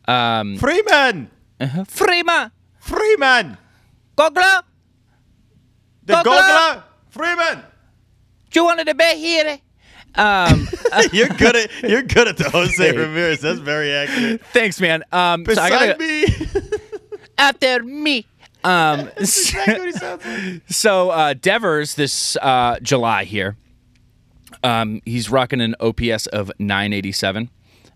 Um, 0.08 0.56
Freeman! 0.58 1.32
Freeman, 1.86 2.52
Freeman! 2.80 3.58
Gogla, 4.18 4.64
The! 6.06 6.14
Gogla! 6.14 6.84
Freeman! 7.10 7.64
you 8.54 8.64
one 8.64 8.80
of 8.80 8.86
the 8.86 8.96
best 8.96 9.18
hitters. 9.18 9.60
Um, 10.16 10.68
you're 11.14 11.30
good 11.30 11.56
at 11.56 11.72
you're 11.84 12.02
good 12.04 12.28
at 12.28 12.38
the 12.38 12.50
Jose 12.50 12.92
Ramirez. 12.92 13.42
That's 13.42 13.60
very 13.60 13.92
accurate. 13.94 14.42
thanks, 14.54 14.82
man. 14.82 15.04
Um, 15.12 15.46
so 15.46 15.52
I 15.62 15.70
Beside 15.70 15.70
gotta, 15.70 16.00
me. 16.00 16.26
after 17.38 17.84
me. 17.84 18.26
Um, 18.64 19.10
exactly 19.18 19.74
what 19.76 19.86
he 19.86 19.92
sounds 19.94 20.26
like. 20.26 20.62
So 20.68 21.10
uh, 21.12 21.34
Devers 21.40 21.96
this 21.96 22.36
uh, 22.42 22.78
July 22.82 23.24
here, 23.24 23.56
um, 24.64 25.02
he's 25.06 25.30
rocking 25.30 25.62
an 25.62 25.76
OPS 25.80 26.28
of 26.28 26.52
987. 26.60 27.50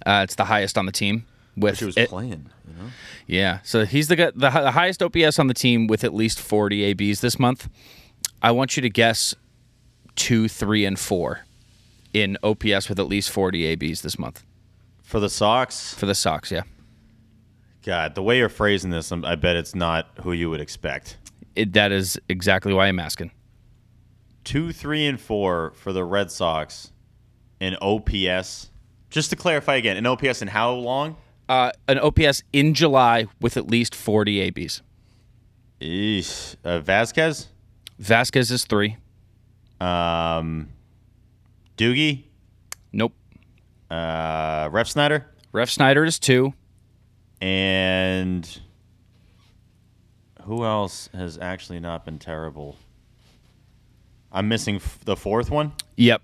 Uh, 0.05 0.22
it's 0.24 0.36
the 0.36 0.46
highest 0.46 0.77
on 0.77 0.86
the 0.86 0.91
team. 0.91 1.25
With 1.58 1.77
She 1.79 1.86
was 1.86 1.98
it- 1.98 2.10
playing, 2.10 2.50
you 2.67 2.74
know. 2.75 2.89
yeah, 3.27 3.60
so 3.63 3.86
he's 3.86 4.08
the, 4.08 4.15
guy- 4.15 4.32
the 4.34 4.50
hi- 4.51 4.62
the 4.62 4.72
highest 4.72 5.03
OPS 5.03 5.38
on 5.38 5.48
the 5.48 5.53
team 5.53 5.86
with 5.88 6.03
at 6.03 6.13
least 6.13 6.39
40 6.39 6.84
ABs 6.84 7.22
this 7.22 7.38
month. 7.38 7.70
I 8.41 8.51
want 8.51 8.75
you 8.75 8.82
to 8.82 8.89
guess 8.89 9.36
two, 10.15 10.48
three, 10.48 10.84
and 10.86 10.98
four 10.98 11.41
in 12.13 12.38
OPS 12.43 12.88
with 12.89 13.00
at 13.00 13.08
least 13.08 13.29
40 13.32 13.65
ABs 13.65 14.01
this 14.01 14.17
month 14.20 14.43
For 15.01 15.20
the 15.20 15.29
Sox, 15.29 15.93
for 15.93 16.05
the 16.05 16.15
Sox. 16.15 16.51
Yeah, 16.51 16.63
God, 17.84 18.15
the 18.15 18.24
way 18.24 18.38
you're 18.38 18.50
phrasing 18.50 18.91
this, 18.91 19.12
I'm- 19.12 19.25
I 19.25 19.36
bet 19.36 19.55
it's 19.55 19.75
not 19.75 20.10
who 20.22 20.32
you 20.32 20.50
would 20.50 20.62
expect. 20.62 21.17
it, 21.55 21.74
that 21.74 21.91
is 21.91 22.20
exactly 22.29 22.74
why 22.74 22.88
I'm 22.88 23.00
asking. 23.00 23.32
Two, 24.43 24.72
three, 24.74 25.05
and 25.05 25.20
four 25.20 25.72
for 25.75 25.93
the 25.93 26.03
Red 26.03 26.29
Sox 26.32 26.91
in 27.60 27.75
OPS. 27.82 28.70
Just 29.10 29.29
to 29.29 29.36
clarify 29.36 29.75
again, 29.75 29.96
in 29.98 30.05
OPS 30.05 30.41
in 30.41 30.48
how 30.50 30.72
long? 30.74 31.15
Uh, 31.48 31.72
an 31.88 32.00
OPS 32.00 32.41
in 32.51 32.74
July 32.74 33.27
with 33.39 33.55
at 33.58 33.67
least 33.70 33.93
40 33.96 34.39
ABs. 34.41 34.82
Eesh. 35.82 36.55
Uh, 36.63 36.79
Vazquez, 36.79 37.48
Vazquez 38.01 38.51
is 38.51 38.65
three. 38.65 38.98
um, 39.79 40.70
Doogie, 41.77 42.24
Nope. 42.92 43.13
uh, 43.89 44.70
Refsnyder, 44.70 45.25
Ref 45.51 45.70
Snyder 45.70 46.03
is 46.06 46.20
two. 46.20 46.53
and 47.42 48.60
who 50.44 50.63
else 50.65 51.10
has 51.13 51.38
actually 51.38 51.80
not 51.80 52.06
been 52.06 52.20
terrible? 52.20 52.77
I'm 54.32 54.48
missing 54.48 54.75
f- 54.77 55.00
the 55.06 55.15
fourth 55.15 55.50
one. 55.51 55.74
Yep. 55.98 56.22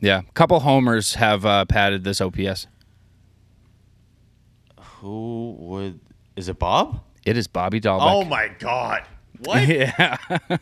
Yeah. 0.00 0.22
A 0.28 0.32
couple 0.32 0.58
homers 0.60 1.14
have 1.14 1.46
uh, 1.46 1.64
padded 1.64 2.04
this 2.04 2.20
OPS. 2.20 2.66
Who 5.00 5.56
would? 5.58 6.00
Is 6.36 6.48
it 6.48 6.58
Bob? 6.58 7.00
It 7.24 7.36
is 7.36 7.46
Bobby 7.46 7.80
Dalbec. 7.80 8.00
Oh 8.12 8.24
my 8.24 8.48
God! 8.58 9.02
What? 9.44 9.66
Yeah. 9.68 10.16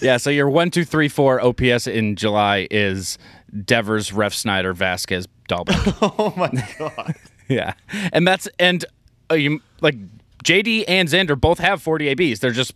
yeah. 0.00 0.16
So 0.18 0.30
your 0.30 0.48
one, 0.50 0.70
two, 0.70 0.84
three, 0.84 1.08
four 1.08 1.40
OPS 1.40 1.86
in 1.86 2.16
July 2.16 2.66
is 2.70 3.18
Devers, 3.64 4.12
Ref 4.12 4.34
Snyder, 4.34 4.74
Vazquez, 4.74 5.26
Dalbec. 5.48 5.96
oh 6.18 6.32
my 6.36 6.50
God! 6.78 7.14
yeah. 7.48 7.74
And 8.12 8.26
that's, 8.26 8.48
and 8.58 8.84
uh, 9.30 9.34
you, 9.34 9.60
like 9.80 9.96
JD 10.44 10.84
and 10.88 11.08
Xander 11.08 11.40
both 11.40 11.58
have 11.58 11.82
40 11.82 12.08
ABs. 12.08 12.40
They're 12.40 12.50
just, 12.50 12.74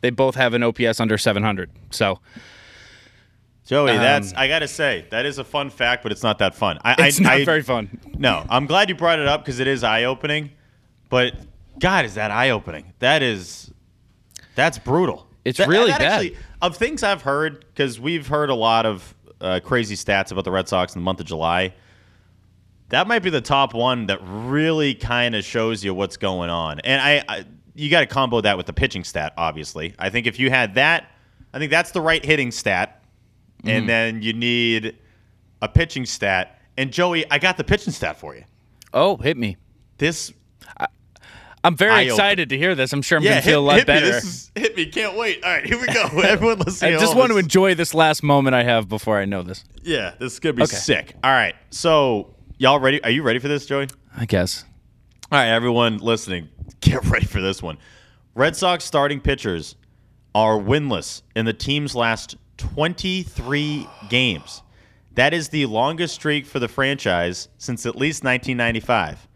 they 0.00 0.10
both 0.10 0.34
have 0.34 0.54
an 0.54 0.62
OPS 0.62 1.00
under 1.00 1.18
700. 1.18 1.70
So 1.90 2.18
Joey, 3.66 3.92
Um, 3.92 3.98
that's 3.98 4.32
I 4.34 4.48
gotta 4.48 4.66
say 4.68 5.06
that 5.10 5.26
is 5.26 5.38
a 5.38 5.44
fun 5.44 5.70
fact, 5.70 6.02
but 6.02 6.10
it's 6.12 6.22
not 6.22 6.38
that 6.38 6.54
fun. 6.54 6.78
I, 6.84 7.06
it's 7.06 7.20
I, 7.20 7.22
not 7.22 7.32
I- 7.34 7.44
very 7.44 7.62
fun. 7.62 8.00
No, 8.18 8.44
I'm 8.48 8.66
glad 8.66 8.88
you 8.88 8.94
brought 8.94 9.18
it 9.20 9.28
up 9.28 9.42
because 9.44 9.60
it 9.60 9.68
is 9.68 9.84
eye 9.84 10.04
opening. 10.04 10.50
But 11.08 11.34
God, 11.78 12.04
is 12.04 12.14
that 12.14 12.30
eye 12.30 12.50
opening? 12.50 12.92
That 13.00 13.22
is, 13.22 13.70
that's 14.54 14.78
brutal. 14.78 15.26
It's 15.44 15.58
That- 15.58 15.68
really 15.68 15.90
that 15.90 16.00
bad. 16.00 16.12
Actually, 16.12 16.36
of 16.62 16.76
things 16.76 17.02
I've 17.02 17.22
heard, 17.22 17.64
because 17.68 17.98
we've 18.00 18.26
heard 18.26 18.50
a 18.50 18.54
lot 18.54 18.86
of 18.86 19.14
uh, 19.40 19.60
crazy 19.62 19.96
stats 19.96 20.32
about 20.32 20.44
the 20.44 20.50
Red 20.50 20.68
Sox 20.68 20.94
in 20.94 21.00
the 21.00 21.04
month 21.04 21.20
of 21.20 21.26
July. 21.26 21.74
That 22.90 23.06
might 23.06 23.20
be 23.20 23.30
the 23.30 23.40
top 23.40 23.72
one 23.72 24.06
that 24.06 24.18
really 24.22 24.94
kind 24.94 25.34
of 25.34 25.44
shows 25.44 25.84
you 25.84 25.94
what's 25.94 26.16
going 26.16 26.50
on. 26.50 26.80
And 26.80 27.00
I, 27.00 27.24
I 27.28 27.44
you 27.74 27.88
got 27.88 28.00
to 28.00 28.06
combo 28.06 28.40
that 28.40 28.56
with 28.56 28.66
the 28.66 28.72
pitching 28.72 29.04
stat. 29.04 29.32
Obviously, 29.36 29.94
I 29.98 30.10
think 30.10 30.26
if 30.26 30.38
you 30.40 30.50
had 30.50 30.74
that, 30.74 31.10
I 31.54 31.58
think 31.58 31.70
that's 31.70 31.92
the 31.92 32.00
right 32.00 32.24
hitting 32.24 32.50
stat, 32.50 32.96
Mm-hmm. 33.60 33.68
and 33.68 33.88
then 33.90 34.22
you 34.22 34.32
need 34.32 34.96
a 35.60 35.68
pitching 35.68 36.06
stat. 36.06 36.58
And 36.78 36.90
Joey, 36.90 37.30
I 37.30 37.38
got 37.38 37.58
the 37.58 37.64
pitching 37.64 37.92
stat 37.92 38.18
for 38.18 38.34
you. 38.34 38.44
Oh, 38.94 39.18
hit 39.18 39.36
me. 39.36 39.58
This 39.98 40.32
I'm 41.62 41.76
very 41.76 42.06
excited 42.06 42.48
to 42.50 42.58
hear 42.58 42.74
this. 42.74 42.92
I'm 42.92 43.02
sure 43.02 43.18
I'm 43.18 43.24
yeah, 43.24 43.32
going 43.32 43.42
to 43.42 43.48
feel 43.48 43.60
a 43.60 43.66
lot 43.66 43.76
hit 43.76 43.86
better. 43.86 44.06
Me. 44.06 44.12
This 44.12 44.24
is, 44.24 44.52
hit 44.54 44.76
me. 44.76 44.86
Can't 44.86 45.16
wait. 45.16 45.44
All 45.44 45.50
right, 45.50 45.66
here 45.66 45.78
we 45.78 45.86
go. 45.88 46.02
Everyone 46.24 46.60
I 46.60 46.64
listening. 46.64 46.94
at 46.94 47.00
just 47.00 47.16
want 47.16 47.32
to 47.32 47.38
enjoy 47.38 47.74
this 47.74 47.92
last 47.92 48.22
moment 48.22 48.54
I 48.54 48.62
have 48.62 48.88
before 48.88 49.18
I 49.18 49.26
know 49.26 49.42
this. 49.42 49.64
Yeah, 49.82 50.14
this 50.18 50.32
is 50.34 50.40
gonna 50.40 50.54
be 50.54 50.62
Okay. 50.62 50.76
sick. 50.76 51.14
All 51.22 51.30
right, 51.30 51.54
so 51.70 52.34
y'all 52.58 52.80
ready? 52.80 53.02
Are 53.04 53.10
you 53.10 53.22
ready 53.22 53.38
for 53.38 53.48
this, 53.48 53.66
Joey? 53.66 53.88
I 54.16 54.24
guess. 54.26 54.64
All 55.30 55.38
right, 55.38 55.48
everyone 55.48 55.98
listening, 55.98 56.48
get 56.80 57.04
ready 57.04 57.26
for 57.26 57.40
this 57.40 57.62
one. 57.62 57.76
Red 58.34 58.56
Sox 58.56 58.84
starting 58.84 59.20
pitchers 59.20 59.76
are 60.34 60.56
winless 60.58 61.22
in 61.36 61.44
the 61.44 61.52
team's 61.52 61.94
last 61.94 62.36
23 62.56 63.86
games. 64.08 64.62
That 65.14 65.34
is 65.34 65.48
the 65.48 65.66
longest 65.66 66.14
streak 66.14 66.46
for 66.46 66.58
the 66.58 66.68
franchise 66.68 67.48
since 67.58 67.84
at 67.84 67.96
least 67.96 68.24
1995. 68.24 69.28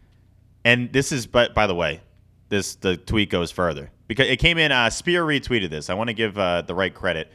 And 0.63 0.91
this 0.91 1.11
is, 1.11 1.27
but 1.27 1.53
by 1.53 1.67
the 1.67 1.75
way, 1.75 2.01
this 2.49 2.75
the 2.75 2.97
tweet 2.97 3.29
goes 3.29 3.51
further 3.51 3.91
because 4.07 4.27
it 4.27 4.37
came 4.37 4.57
in. 4.57 4.71
Uh, 4.71 4.87
Speier 4.87 5.25
retweeted 5.25 5.69
this. 5.69 5.89
I 5.89 5.93
want 5.93 6.09
to 6.09 6.13
give 6.13 6.37
uh, 6.37 6.61
the 6.61 6.75
right 6.75 6.93
credit. 6.93 7.31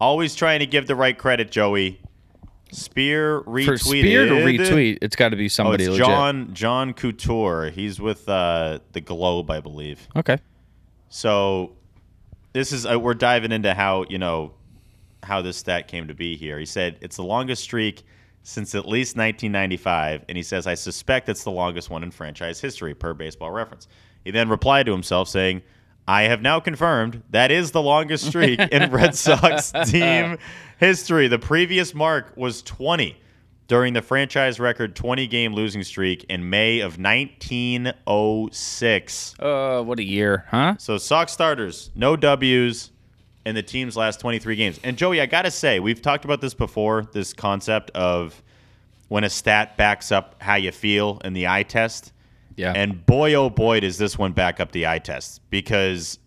Always 0.00 0.34
trying 0.34 0.60
to 0.60 0.66
give 0.66 0.86
the 0.86 0.96
right 0.96 1.16
credit, 1.16 1.50
Joey. 1.50 2.00
Speier 2.72 3.44
retweeted. 3.44 3.64
For 3.64 3.74
Speier 3.74 4.28
to 4.28 4.34
retweet, 4.34 4.98
it's 5.02 5.16
got 5.16 5.30
to 5.30 5.36
be 5.36 5.46
Oh, 5.46 5.48
somebody 5.48 5.88
legit. 5.88 6.06
John 6.06 6.54
John 6.54 6.92
Couture. 6.94 7.70
He's 7.70 8.00
with 8.00 8.28
uh, 8.28 8.78
the 8.92 9.00
Globe, 9.00 9.50
I 9.50 9.60
believe. 9.60 10.06
Okay. 10.16 10.38
So 11.08 11.72
this 12.52 12.72
is 12.72 12.86
uh, 12.86 12.98
we're 12.98 13.14
diving 13.14 13.52
into 13.52 13.74
how 13.74 14.04
you 14.08 14.18
know 14.18 14.52
how 15.22 15.42
this 15.42 15.56
stat 15.56 15.88
came 15.88 16.08
to 16.08 16.14
be 16.14 16.36
here. 16.36 16.58
He 16.58 16.66
said 16.66 16.96
it's 17.00 17.16
the 17.16 17.24
longest 17.24 17.62
streak 17.62 18.04
since 18.42 18.74
at 18.74 18.86
least 18.86 19.16
1995, 19.16 20.24
and 20.28 20.36
he 20.36 20.42
says 20.42 20.66
I 20.66 20.74
suspect 20.74 21.28
it's 21.28 21.44
the 21.44 21.50
longest 21.50 21.90
one 21.90 22.02
in 22.02 22.10
franchise 22.10 22.60
history 22.60 22.94
per 22.94 23.12
Baseball 23.12 23.50
Reference. 23.50 23.88
He 24.24 24.30
then 24.30 24.48
replied 24.48 24.86
to 24.86 24.92
himself 24.92 25.28
saying. 25.28 25.62
I 26.08 26.22
have 26.22 26.42
now 26.42 26.58
confirmed 26.58 27.22
that 27.30 27.52
is 27.52 27.70
the 27.70 27.82
longest 27.82 28.26
streak 28.26 28.58
in 28.58 28.90
Red 28.90 29.14
Sox 29.14 29.70
team 29.86 30.38
history. 30.78 31.28
The 31.28 31.38
previous 31.38 31.94
mark 31.94 32.32
was 32.36 32.62
20 32.62 33.16
during 33.70 33.92
the 33.92 34.02
franchise 34.02 34.58
record 34.58 34.96
20 34.96 35.28
game 35.28 35.54
losing 35.54 35.84
streak 35.84 36.24
in 36.24 36.50
May 36.50 36.80
of 36.80 36.98
1906. 36.98 39.34
Uh, 39.38 39.82
what 39.84 40.00
a 40.00 40.02
year, 40.02 40.44
huh? 40.48 40.74
So 40.78 40.98
Sox 40.98 41.32
starters, 41.32 41.92
no 41.94 42.16
W's 42.16 42.90
in 43.46 43.54
the 43.54 43.62
team's 43.62 43.96
last 43.96 44.18
23 44.18 44.56
games. 44.56 44.80
And 44.82 44.98
Joey, 44.98 45.20
I 45.20 45.26
got 45.26 45.42
to 45.42 45.52
say, 45.52 45.78
we've 45.78 46.02
talked 46.02 46.24
about 46.24 46.40
this 46.40 46.54
before, 46.54 47.06
this 47.12 47.32
concept 47.32 47.92
of 47.92 48.42
when 49.06 49.22
a 49.22 49.30
stat 49.30 49.76
backs 49.76 50.10
up 50.10 50.34
how 50.42 50.56
you 50.56 50.72
feel 50.72 51.20
in 51.24 51.32
the 51.32 51.46
eye 51.46 51.62
test. 51.62 52.12
Yeah. 52.60 52.74
And 52.76 53.06
boy, 53.06 53.32
oh 53.34 53.48
boy, 53.48 53.80
does 53.80 53.96
this 53.96 54.18
one 54.18 54.32
back 54.32 54.60
up 54.60 54.70
the 54.72 54.86
eye 54.86 54.98
test. 54.98 55.40
Because 55.48 56.18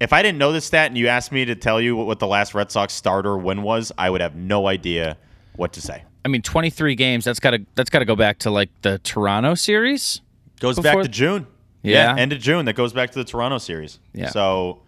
if 0.00 0.14
I 0.14 0.22
didn't 0.22 0.38
know 0.38 0.50
this 0.50 0.64
stat 0.64 0.86
and 0.86 0.96
you 0.96 1.08
asked 1.08 1.32
me 1.32 1.44
to 1.44 1.54
tell 1.54 1.82
you 1.82 1.94
what, 1.94 2.06
what 2.06 2.18
the 2.18 2.26
last 2.26 2.54
Red 2.54 2.70
Sox 2.72 2.94
starter 2.94 3.36
win 3.36 3.62
was, 3.62 3.92
I 3.98 4.08
would 4.08 4.22
have 4.22 4.34
no 4.34 4.66
idea 4.68 5.18
what 5.56 5.74
to 5.74 5.82
say. 5.82 6.02
I 6.24 6.28
mean, 6.28 6.40
23 6.40 6.94
games. 6.94 7.26
That's 7.26 7.40
got 7.40 7.50
to 7.50 7.66
that's 7.74 7.90
got 7.90 7.98
to 7.98 8.04
go 8.06 8.16
back 8.16 8.38
to 8.38 8.50
like 8.50 8.70
the 8.80 8.98
Toronto 9.00 9.54
series. 9.54 10.22
Goes 10.60 10.76
Before- 10.76 10.94
back 10.94 11.02
to 11.02 11.08
June. 11.08 11.46
Yeah. 11.82 12.14
End 12.16 12.32
of 12.32 12.38
June. 12.38 12.64
That 12.64 12.74
goes 12.74 12.94
back 12.94 13.10
to 13.10 13.18
the 13.18 13.24
Toronto 13.24 13.58
series. 13.58 13.98
Yeah. 14.14 14.30
So, 14.30 14.80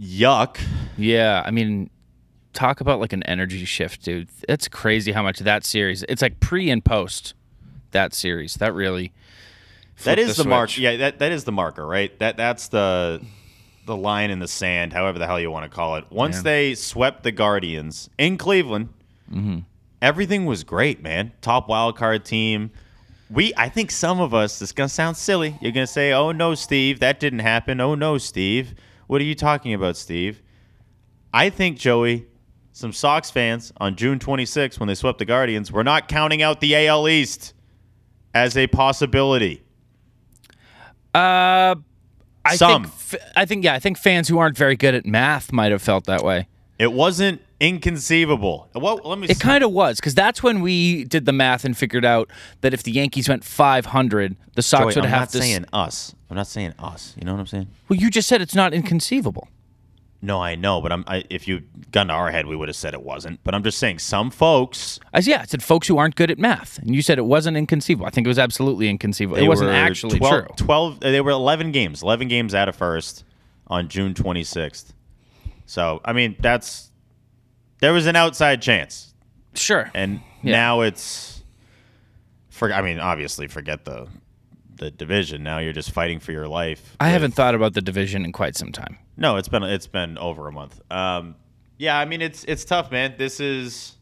yuck. 0.00 0.60
Yeah, 0.96 1.42
I 1.44 1.50
mean, 1.50 1.90
talk 2.52 2.80
about 2.80 3.00
like 3.00 3.12
an 3.12 3.22
energy 3.24 3.64
shift, 3.64 4.04
dude. 4.04 4.28
It's 4.48 4.68
crazy 4.68 5.12
how 5.12 5.22
much 5.22 5.40
that 5.40 5.64
series. 5.64 6.04
It's 6.08 6.22
like 6.22 6.38
pre 6.40 6.70
and 6.70 6.84
post 6.84 7.34
that 7.94 8.14
series. 8.14 8.54
That 8.56 8.74
really 8.74 9.12
that 10.04 10.18
is 10.18 10.30
is 10.30 10.36
the, 10.36 10.44
mark. 10.44 10.76
Yeah, 10.78 10.96
that, 10.98 11.18
that 11.20 11.32
is 11.32 11.44
the 11.44 11.52
marker, 11.52 11.84
right? 11.86 12.16
That 12.18 12.36
that's 12.36 12.68
the 12.68 13.20
the 13.86 13.96
line 13.96 14.30
in 14.30 14.38
the 14.38 14.48
sand, 14.48 14.92
however 14.92 15.18
the 15.18 15.26
hell 15.26 15.40
you 15.40 15.50
want 15.50 15.70
to 15.70 15.74
call 15.74 15.96
it. 15.96 16.04
Once 16.10 16.36
Yeah. 16.36 16.42
they 16.42 16.74
swept 16.74 17.22
the 17.22 17.32
Guardians 17.32 18.08
in 18.18 18.36
Cleveland, 18.38 18.90
Mm-hmm. 19.32 19.60
everything 20.02 20.44
was 20.44 20.64
great, 20.64 21.02
man. 21.02 21.32
Top 21.40 21.66
wild 21.68 21.96
card 21.96 22.24
team. 22.26 22.70
We, 23.30 23.52
I 23.56 23.70
think 23.70 23.90
some 23.90 24.20
of 24.20 24.34
us, 24.34 24.60
it's 24.60 24.72
gonna 24.72 24.88
sound 24.88 25.16
silly. 25.16 25.56
You're 25.62 25.72
gonna 25.72 25.86
say, 25.86 26.12
"Oh 26.12 26.30
no, 26.32 26.54
Steve, 26.54 27.00
that 27.00 27.18
didn't 27.20 27.38
happen." 27.40 27.80
Oh 27.80 27.94
no, 27.94 28.18
Steve. 28.18 28.74
What 29.06 29.20
are 29.20 29.24
you 29.24 29.34
talking 29.34 29.72
about, 29.74 29.96
Steve? 29.96 30.42
I 31.32 31.48
think 31.50 31.78
Joey, 31.78 32.26
some 32.72 32.92
Sox 32.92 33.30
fans 33.30 33.72
on 33.78 33.96
June 33.96 34.18
26 34.18 34.78
when 34.78 34.86
they 34.88 34.94
swept 34.94 35.18
the 35.18 35.24
Guardians, 35.24 35.72
were 35.72 35.82
not 35.84 36.06
counting 36.06 36.42
out 36.42 36.60
the 36.60 36.74
AL 36.86 37.08
East 37.08 37.54
as 38.34 38.56
a 38.56 38.66
possibility. 38.66 39.62
Uh, 41.14 41.76
I 42.44 42.56
Some. 42.56 42.84
think 42.84 43.22
I 43.36 43.44
think 43.46 43.64
yeah, 43.64 43.74
I 43.74 43.78
think 43.78 43.96
fans 43.98 44.28
who 44.28 44.38
aren't 44.38 44.56
very 44.58 44.76
good 44.76 44.94
at 44.94 45.06
math 45.06 45.52
might 45.52 45.72
have 45.72 45.80
felt 45.82 46.04
that 46.06 46.22
way. 46.22 46.48
It 46.78 46.92
wasn't 46.92 47.40
inconceivable. 47.60 48.68
Well, 48.74 49.00
let 49.04 49.18
me. 49.18 49.28
It 49.28 49.38
kind 49.38 49.62
of 49.62 49.70
was 49.70 49.96
because 50.00 50.14
that's 50.14 50.42
when 50.42 50.60
we 50.60 51.04
did 51.04 51.24
the 51.24 51.32
math 51.32 51.64
and 51.64 51.76
figured 51.76 52.04
out 52.04 52.28
that 52.62 52.74
if 52.74 52.82
the 52.82 52.90
Yankees 52.90 53.28
went 53.28 53.44
500, 53.44 54.36
the 54.54 54.62
Sox 54.62 54.80
Joey, 54.80 54.86
would 54.86 55.04
I'm 55.04 55.10
have 55.10 55.20
not 55.20 55.30
to. 55.30 55.38
s- 55.38 55.44
saying 55.44 55.64
us. 55.72 56.14
I'm 56.28 56.36
not 56.36 56.48
saying 56.48 56.74
us. 56.80 57.14
You 57.16 57.24
know 57.24 57.32
what 57.34 57.40
I'm 57.40 57.46
saying? 57.46 57.68
well, 57.88 57.98
you 57.98 58.10
just 58.10 58.28
said 58.28 58.42
it's 58.42 58.56
not 58.56 58.74
inconceivable. 58.74 59.48
No, 60.24 60.40
I 60.40 60.54
know, 60.54 60.80
but 60.80 60.90
I'm. 60.90 61.04
I, 61.06 61.22
if 61.28 61.46
you 61.46 61.60
gun 61.90 62.08
to 62.08 62.14
our 62.14 62.30
head, 62.30 62.46
we 62.46 62.56
would 62.56 62.68
have 62.68 62.76
said 62.76 62.94
it 62.94 63.02
wasn't. 63.02 63.40
But 63.44 63.54
I'm 63.54 63.62
just 63.62 63.76
saying, 63.78 63.98
some 63.98 64.30
folks 64.30 64.98
I 65.12 65.18
yeah, 65.20 65.42
I 65.42 65.44
said 65.44 65.62
folks 65.62 65.86
who 65.86 65.98
aren't 65.98 66.14
good 66.16 66.30
at 66.30 66.38
math, 66.38 66.78
and 66.78 66.94
you 66.94 67.02
said 67.02 67.18
it 67.18 67.26
wasn't 67.26 67.56
inconceivable. 67.58 68.06
I 68.06 68.10
think 68.10 68.26
it 68.26 68.28
was 68.28 68.38
absolutely 68.38 68.88
inconceivable. 68.88 69.36
It 69.36 69.46
wasn't 69.46 69.70
actually 69.70 70.18
12, 70.18 70.46
true. 70.46 70.54
12 70.56 70.96
uh, 71.04 71.10
they 71.10 71.20
were 71.20 71.30
11 71.32 71.72
games, 71.72 72.02
11 72.02 72.28
games 72.28 72.54
out 72.54 72.68
of 72.70 72.74
first 72.76 73.24
on 73.66 73.88
June 73.88 74.14
26th. 74.14 74.92
So, 75.66 76.00
I 76.04 76.12
mean, 76.14 76.36
that's 76.40 76.90
there 77.80 77.92
was 77.92 78.06
an 78.06 78.16
outside 78.16 78.62
chance. 78.62 79.12
Sure. 79.54 79.90
And 79.94 80.20
Yeah. 80.42 80.52
now 80.52 80.80
it's 80.80 81.42
for 82.48 82.72
I 82.72 82.80
mean, 82.82 82.98
obviously 82.98 83.46
forget 83.46 83.84
the 83.84 84.08
the 84.76 84.90
division. 84.90 85.42
Now 85.42 85.58
you're 85.58 85.72
just 85.72 85.90
fighting 85.92 86.20
for 86.20 86.32
your 86.32 86.48
life. 86.48 86.96
I 87.00 87.06
with- 87.06 87.12
haven't 87.12 87.32
thought 87.34 87.54
about 87.54 87.74
the 87.74 87.82
division 87.82 88.24
in 88.24 88.32
quite 88.32 88.56
some 88.56 88.72
time. 88.72 88.98
No, 89.16 89.36
it's 89.36 89.48
been 89.48 89.62
it's 89.62 89.86
been 89.86 90.18
over 90.18 90.48
a 90.48 90.52
month. 90.52 90.80
Um, 90.90 91.36
yeah, 91.78 91.98
I 91.98 92.04
mean 92.04 92.20
it's 92.22 92.44
it's 92.44 92.64
tough, 92.64 92.90
man. 92.90 93.14
This 93.18 93.40
is 93.40 93.92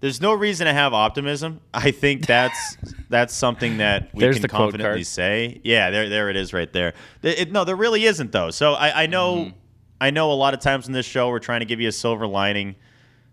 there's 0.00 0.20
no 0.20 0.34
reason 0.34 0.66
to 0.66 0.72
have 0.72 0.92
optimism. 0.92 1.60
I 1.72 1.90
think 1.90 2.26
that's 2.26 2.76
that's 3.08 3.34
something 3.34 3.78
that 3.78 4.10
we 4.14 4.20
There's 4.20 4.38
can 4.38 4.48
confidently 4.48 5.04
say. 5.04 5.60
Yeah, 5.64 5.90
there 5.90 6.08
there 6.08 6.28
it 6.30 6.36
is 6.36 6.52
right 6.52 6.70
there. 6.72 6.92
It- 7.22 7.38
it- 7.38 7.52
no, 7.52 7.64
there 7.64 7.76
really 7.76 8.04
isn't 8.04 8.32
though. 8.32 8.50
So 8.50 8.74
I, 8.74 9.04
I 9.04 9.06
know 9.06 9.36
Mm-hmm. 9.36 9.56
I 9.98 10.10
know 10.10 10.30
a 10.30 10.34
lot 10.34 10.52
of 10.52 10.60
times 10.60 10.86
in 10.88 10.92
this 10.92 11.06
show 11.06 11.30
we're 11.30 11.38
trying 11.38 11.60
to 11.60 11.66
give 11.66 11.80
you 11.80 11.88
a 11.88 11.92
silver 11.92 12.26
lining. 12.26 12.76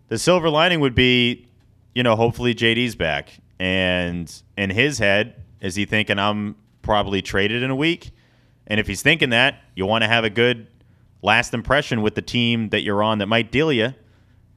The 0.07 0.17
silver 0.17 0.49
lining 0.49 0.79
would 0.79 0.95
be, 0.95 1.45
you 1.93 2.03
know, 2.03 2.15
hopefully 2.15 2.55
JD's 2.55 2.95
back. 2.95 3.37
And 3.59 4.33
in 4.57 4.69
his 4.69 4.97
head, 4.97 5.42
is 5.63 5.73
he 5.73 5.85
thinking 5.85 6.19
I'm 6.19 6.55
probably 6.83 7.23
traded 7.23 7.63
in 7.63 7.71
a 7.71 7.75
week? 7.75 8.11
And 8.67 8.79
if 8.79 8.85
he's 8.85 9.01
thinking 9.01 9.31
that, 9.31 9.61
you 9.75 9.87
want 9.87 10.03
to 10.03 10.07
have 10.07 10.23
a 10.23 10.29
good 10.29 10.67
last 11.23 11.53
impression 11.53 12.01
with 12.01 12.13
the 12.13 12.21
team 12.21 12.69
that 12.69 12.83
you're 12.83 13.01
on 13.01 13.17
that 13.17 13.27
might 13.27 13.51
deal 13.51 13.71
you 13.71 13.93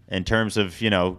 in 0.09 0.25
terms 0.25 0.57
of, 0.57 0.81
you 0.83 0.91
know, 0.91 1.19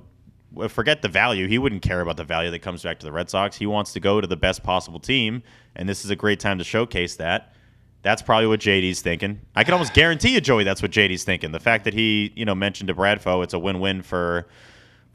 forget 0.68 1.02
the 1.02 1.08
value. 1.08 1.48
He 1.48 1.58
wouldn't 1.58 1.82
care 1.82 2.02
about 2.02 2.18
the 2.18 2.24
value 2.24 2.52
that 2.52 2.60
comes 2.60 2.84
back 2.84 3.00
to 3.00 3.06
the 3.06 3.12
Red 3.12 3.30
Sox. 3.30 3.56
He 3.56 3.66
wants 3.66 3.94
to 3.94 4.00
go 4.00 4.22
to 4.22 4.28
the 4.28 4.38
best 4.38 4.62
possible 4.62 5.00
team, 5.00 5.42
and 5.76 5.88
this 5.88 6.04
is 6.04 6.12
a 6.12 6.16
great 6.16 6.40
time 6.40 6.58
to 6.58 6.64
showcase 6.64 7.16
that. 7.16 7.54
That's 8.02 8.22
probably 8.22 8.48
what 8.48 8.60
JD's 8.60 9.02
thinking. 9.02 9.42
I 9.56 9.64
can 9.64 9.74
almost 9.74 9.94
guarantee 9.94 10.34
you, 10.34 10.42
Joey, 10.42 10.64
that's 10.64 10.82
what 10.82 10.92
JD's 10.92 11.24
thinking. 11.24 11.52
The 11.52 11.60
fact 11.60 11.86
that 11.86 11.94
he, 11.94 12.32
you 12.36 12.46
know, 12.46 12.56
mentioned 12.56 12.90
to 12.90 12.96
Bradfo, 12.96 13.44
it's 13.44 13.54
a 13.54 13.60
win-win 13.60 14.02
for 14.02 14.48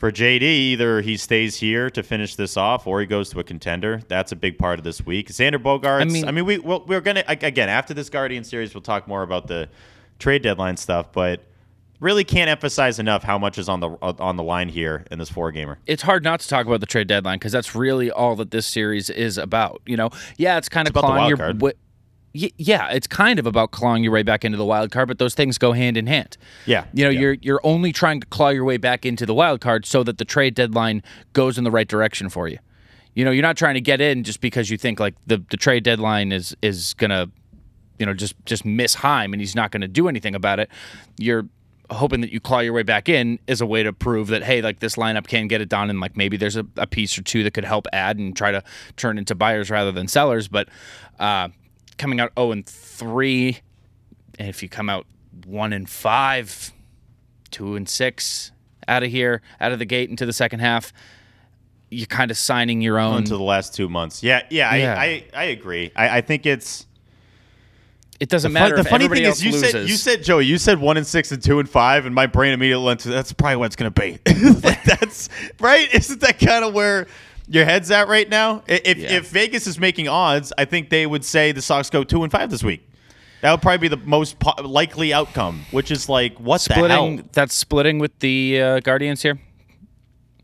for 0.03 0.11
JD. 0.11 0.43
Either 0.43 1.01
he 1.01 1.17
stays 1.17 1.55
here 1.55 1.89
to 1.91 2.03
finish 2.03 2.35
this 2.35 2.57
off, 2.57 2.89
or 2.89 2.99
he 3.01 3.07
goes 3.07 3.31
to 3.31 3.39
a 3.39 3.45
contender. 3.45 4.01
That's 4.09 4.33
a 4.33 4.37
big 4.37 4.59
part 4.59 4.81
of 4.81 4.85
this 4.85 5.07
week. 5.07 5.29
Xander 5.29 5.63
Bogaerts. 5.63 6.01
I 6.01 6.05
mean- 6.07 6.27
I 6.27 6.33
mean, 6.33 6.45
we 6.45 6.59
well, 6.59 6.83
we're 6.89 7.01
gonna 7.01 7.23
again 7.29 7.69
after 7.69 7.95
this 7.95 8.11
Guardian 8.11 8.43
series, 8.43 8.75
we'll 8.75 8.83
talk 8.83 9.07
more 9.07 9.23
about 9.23 9.47
the 9.47 9.69
trade 10.19 10.43
deadline 10.43 10.77
stuff, 10.77 11.13
but 11.13 11.45
really 12.01 12.25
can't 12.25 12.51
emphasize 12.51 12.99
enough 12.99 13.23
how 13.23 13.39
much 13.39 13.59
is 13.59 13.69
on 13.69 13.79
the 13.79 13.91
uh, 14.03 14.13
on 14.19 14.35
the 14.37 14.43
line 14.43 14.69
here 14.69 15.05
in 15.13 15.21
this 15.21 15.29
four 15.31 15.53
gamer. 15.53 15.79
It's 15.87 16.03
hard 16.03 16.25
not 16.25 16.41
to 16.41 16.49
talk 16.49 16.67
about 16.67 16.81
the 16.81 16.87
trade 16.87 17.07
deadline 17.07 17.37
because 17.39 17.53
that's 17.53 17.77
really 17.77 18.11
all 18.11 18.35
that 18.35 18.51
this 18.51 18.67
series 18.67 19.09
is 19.09 19.39
about. 19.39 19.83
You 19.87 19.97
know, 19.97 20.11
yeah, 20.37 20.59
it's 20.59 20.69
kind 20.69 20.89
of 20.89 20.93
about 20.97 21.03
the 21.03 21.07
clawing 21.07 21.19
wild 21.21 21.29
your 21.29 21.37
card. 21.37 21.59
wi- 21.61 21.75
Y- 22.35 22.51
yeah, 22.57 22.89
it's 22.91 23.07
kind 23.07 23.39
of 23.39 23.47
about 23.47 23.73
clawing 23.73 24.03
your 24.03 24.13
way 24.13 24.23
back 24.23 24.45
into 24.45 24.57
the 24.57 24.65
wild 24.65 24.91
card, 24.91 25.09
but 25.09 25.19
those 25.19 25.35
things 25.35 25.59
go 25.59 25.73
hand 25.73 25.97
in 25.97 26.07
hand. 26.07 26.37
Yeah, 26.67 26.87
You 26.93 27.05
know, 27.05 27.11
yeah. 27.11 27.21
you're 27.21 27.33
you're 27.43 27.61
only 27.63 27.93
trying 27.93 28.21
to 28.21 28.27
claw 28.29 28.49
your 28.49 28.65
way 28.65 28.79
back 28.79 29.05
into 29.05 29.27
the 29.27 29.35
wild 29.35 29.61
card 29.61 29.85
so 29.85 30.03
that 30.05 30.19
the 30.19 30.25
trade 30.25 30.55
deadline 30.55 31.03
goes 31.35 31.59
in 31.59 31.65
the 31.65 31.71
right 31.71 31.87
direction 31.89 32.29
for 32.31 32.49
you. 32.49 32.59
You 33.15 33.27
know, 33.27 33.31
you're 33.31 33.43
not 33.43 33.59
trying 33.59 33.75
to 33.75 33.81
get 33.83 34.01
in 34.01 34.25
just 34.25 34.41
because 34.41 34.71
you 34.71 34.79
think 34.79 34.99
like 34.99 35.15
the, 35.27 35.43
the 35.51 35.59
trade 35.59 35.85
deadline 35.85 36.33
is 36.33 36.57
is 36.63 36.95
gonna, 36.95 37.29
you 37.99 38.07
know, 38.07 38.15
just 38.15 38.35
just 38.47 38.65
miss 38.65 38.95
Chaim 38.95 39.35
and 39.35 39.41
he's 39.43 39.55
not 39.55 39.71
gonna 39.71 39.87
do 39.89 40.09
anything 40.09 40.35
about 40.35 40.59
it. 40.59 40.71
You're 41.19 41.47
hoping 41.91 42.23
that 42.23 42.33
you 42.33 42.41
claw 42.41 42.61
your 42.61 42.73
way 42.73 42.83
back 42.83 43.11
in 43.11 43.39
is 43.47 43.61
a 43.61 43.67
way 43.67 43.83
to 43.83 43.93
prove 43.93 44.29
that 44.29 44.43
hey, 44.43 44.63
like 44.63 44.81
this 44.81 44.97
lineup 44.97 45.27
can 45.27 45.47
get 45.49 45.61
it 45.61 45.69
done 45.69 45.91
and 45.91 46.01
like 46.01 46.17
maybe 46.17 46.39
there's 46.39 46.57
a, 46.57 46.65
a 46.79 46.87
piece 46.87 47.19
or 47.19 47.23
two 47.23 47.43
that 47.43 47.51
could 47.53 47.67
help 47.67 47.87
add 47.93 48.17
and 48.17 48.35
try 48.35 48.51
to 48.51 48.65
turn 48.97 49.19
into 49.19 49.35
buyers 49.35 49.69
rather 49.71 49.93
than 49.93 50.09
sellers. 50.09 50.49
But 50.49 50.71
uh, 51.21 51.49
coming 51.99 52.21
out 52.21 52.33
0 52.39 52.53
and 52.53 52.67
3, 52.67 53.59
and 54.39 54.49
if 54.49 54.63
you 54.63 54.69
come 54.69 54.89
out 54.89 55.07
1 55.47 55.73
and 55.73 55.89
5, 55.89 56.73
2 57.51 57.77
and 57.77 57.89
6 57.89 58.53
out 58.89 59.03
of 59.03 59.11
here, 59.11 59.43
out 59.61 59.73
of 59.73 59.79
the 59.79 59.85
gate 59.85 60.11
into 60.11 60.27
the 60.27 60.33
second 60.33 60.61
half, 60.61 60.93
you're 61.91 62.07
kind 62.07 62.31
of 62.31 62.37
signing 62.39 62.81
your 62.81 62.99
own. 62.99 63.19
into 63.19 63.37
the 63.37 63.43
last 63.43 63.75
two 63.75 63.89
months. 63.89 64.23
Yeah, 64.23 64.43
yeah, 64.51 64.75
Yeah. 64.75 64.95
I, 64.99 65.05
I, 65.05 65.25
I 65.35 65.45
agree. 65.45 65.93
I, 65.95 66.19
I 66.19 66.21
think 66.23 66.47
it's 66.47 66.87
it 68.19 68.29
doesn't 68.29 68.53
the, 68.53 68.59
fun- 68.59 68.71
matter. 68.71 68.83
the 68.83 68.89
funny 68.89 69.09
thing 69.09 69.25
is 69.25 69.45
you 69.45 69.51
loses. 69.51 69.71
said 69.73 69.89
you 69.89 69.97
said 69.97 70.23
Joey, 70.23 70.47
you 70.47 70.57
said 70.57 70.79
one 70.79 70.97
and 70.97 71.05
six 71.07 71.33
and 71.33 71.43
two 71.43 71.59
and 71.59 71.69
five, 71.69 72.07
and 72.07 72.15
my 72.15 72.27
brain 72.27 72.53
immediately 72.53 72.85
went 72.85 73.01
to 73.01 73.09
that's 73.09 73.33
probably 73.33 73.57
what 73.57 73.67
it's 73.67 73.77
gonna 73.77 73.91
be. 73.91 74.13
like 74.63 74.85
that's 74.85 75.29
right. 75.61 75.93
Isn't 75.93 76.21
that 76.21 76.39
kind 76.39 76.65
of 76.65 76.73
where 76.73 77.09
your 77.53 77.65
head's 77.65 77.91
at 77.91 78.09
right 78.09 78.29
now? 78.29 78.63
If 78.67 78.99
Yeah. 78.99 79.13
if 79.13 79.29
Vegas 79.29 79.67
is 79.67 79.79
making 79.79 80.09
odds, 80.09 80.53
I 80.59 80.65
think 80.65 80.91
they 80.91 81.07
would 81.07 81.25
say 81.25 81.53
the 81.53 81.63
Sox 81.63 81.91
go 81.91 82.03
two 82.05 82.23
and 82.23 82.33
five 82.33 82.51
this 82.51 82.63
week. 82.65 82.89
That 83.43 83.51
would 83.51 83.61
probably 83.63 83.89
be 83.89 83.95
the 83.95 84.03
most 84.05 84.39
po- 84.39 84.61
likely 84.63 85.13
outcome, 85.13 85.65
which 85.73 85.91
is 85.91 86.09
like 86.09 86.39
what 86.39 86.61
the 86.63 86.75
hell? 86.75 86.85
splitting. 86.87 87.29
That's 87.33 87.55
splitting 87.55 87.99
with 87.99 88.19
the 88.21 88.61
uh, 88.61 88.81
Guardians 88.81 89.23
here. 89.23 89.39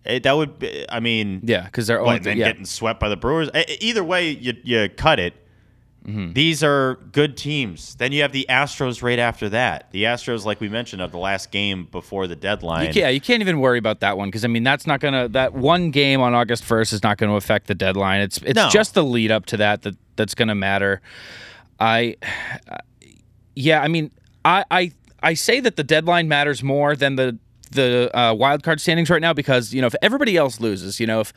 It- 0.05 0.23
that 0.25 0.33
would, 0.37 0.59
be, 0.59 0.85
I 0.89 1.01
mean, 1.01 1.41
Yeah, 1.45 1.65
because 1.65 1.87
they're 1.87 2.01
What, 2.03 2.09
only 2.09 2.19
then 2.21 2.37
yeah. 2.39 2.49
getting 2.49 2.65
swept 2.65 2.99
by 2.99 3.09
the 3.09 3.17
Brewers. 3.17 3.51
E- 3.55 3.59
e- 3.69 3.77
Either 3.81 4.03
way, 4.03 4.31
you, 4.31 4.55
you 4.65 4.89
cut 4.89 5.21
it. 5.21 5.35
Mm-hmm. 6.09 6.33
These 6.33 6.65
are 6.65 6.95
good 7.13 7.37
teams. 7.37 7.95
Then 7.97 8.13
you 8.13 8.23
have 8.23 8.33
the 8.33 8.47
Astros 8.49 9.03
right 9.03 9.19
after 9.19 9.51
that. 9.51 9.93
The 9.93 10.05
Astros, 10.05 10.47
like 10.47 10.59
we 10.59 10.71
mentioned, 10.71 11.03
of 11.03 11.13
the 11.13 11.19
last 11.19 11.51
game 11.51 11.85
before 11.91 12.27
the 12.27 12.35
deadline. 12.37 12.81
You 12.81 12.87
can't, 12.87 12.97
yeah, 12.97 13.09
you 13.11 13.21
can't 13.21 13.43
even 13.43 13.61
worry 13.61 13.79
about 13.79 14.01
that 14.01 14.17
one 14.17 14.29
because 14.29 14.43
I 14.45 14.49
mean 14.49 14.63
that's 14.63 14.87
not 14.87 15.01
gonna 15.01 15.29
that 15.29 15.53
one 15.53 15.91
game 15.91 16.21
on 16.23 16.33
August 16.35 16.65
first 16.65 16.95
is 16.95 17.03
not 17.03 17.19
going 17.19 17.29
to 17.31 17.37
affect 17.37 17.67
the 17.67 17.75
deadline. 17.75 18.23
It's 18.23 18.39
it's 18.39 18.57
No. 18.57 18.71
just 18.71 18.95
the 18.95 19.05
lead 19.05 19.31
up 19.31 19.45
to 19.47 19.59
that 19.59 19.83
that 19.83 19.97
that's 20.17 20.35
going 20.35 20.49
to 20.49 20.55
matter. 20.55 21.03
I, 21.79 22.17
yeah, 23.55 23.81
I 23.83 23.89
mean 23.89 24.11
I 24.45 24.65
I 24.71 24.93
I 25.23 25.35
say 25.35 25.61
that 25.61 25.77
the 25.77 25.85
deadline 25.85 26.29
matters 26.29 26.63
more 26.63 26.97
than 26.97 27.17
the 27.17 27.39
the 27.69 28.11
uh, 28.19 28.35
wild 28.35 28.63
card 28.63 28.81
standings 28.81 29.11
right 29.11 29.21
now 29.21 29.33
because 29.33 29.73
you 29.73 29.81
know 29.81 29.87
if 29.87 29.95
everybody 30.03 30.37
else 30.37 30.61
loses, 30.61 31.01
you 31.01 31.07
know 31.07 31.21
if 31.21 31.33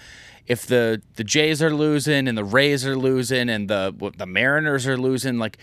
if 0.47 0.65
the 0.65 1.01
the 1.15 1.23
Jays 1.23 1.61
are 1.61 1.73
losing 1.73 2.27
and 2.27 2.37
the 2.37 2.43
Rays 2.43 2.85
are 2.85 2.95
losing 2.95 3.49
and 3.49 3.69
the 3.69 4.11
the 4.17 4.25
Mariners 4.25 4.87
are 4.87 4.97
losing, 4.97 5.37
like 5.37 5.57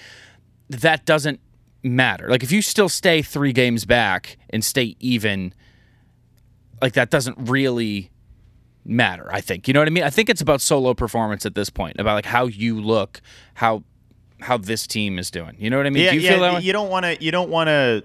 that 0.71 1.05
doesn't 1.05 1.41
matter. 1.83 2.29
Like 2.29 2.43
if 2.43 2.53
you 2.53 2.63
still 2.63 2.89
stay 2.89 3.23
three 3.23 3.53
games 3.53 3.85
back 3.85 4.37
and 4.51 4.65
stay 4.65 4.97
even, 5.01 5.55
like 6.81 6.95
that 6.95 7.11
doesn't 7.11 7.37
really 7.39 8.11
matter. 8.85 9.29
I 9.33 9.41
think 9.41 9.69
you 9.69 9.75
know 9.75 9.81
what 9.81 9.89
I 9.89 9.91
mean. 9.91 10.05
I 10.05 10.11
think 10.11 10.29
it's 10.29 10.41
about 10.41 10.61
solo 10.61 10.95
performance 10.95 11.47
at 11.47 11.55
this 11.55 11.71
point, 11.71 11.99
about 11.99 12.15
like 12.15 12.27
how 12.27 12.47
you 12.47 12.81
look, 12.81 13.21
how 13.55 13.83
how 14.41 14.57
this 14.57 14.87
team 14.87 15.19
is 15.19 15.31
doing. 15.31 15.57
You 15.59 15.71
know 15.71 15.77
what 15.77 15.87
I 15.87 15.91
mean? 15.91 16.05
Yeah, 16.05 16.11
Do 16.11 16.17
you 16.17 16.23
yeah. 16.23 16.31
feel 16.31 16.41
that 16.41 16.55
way? 16.55 16.61
You 16.61 16.73
don't 16.73 16.91
want 16.91 17.05
to. 17.05 17.23
You 17.23 17.31
don't 17.31 17.51
want 17.51 17.69
to 17.69 18.05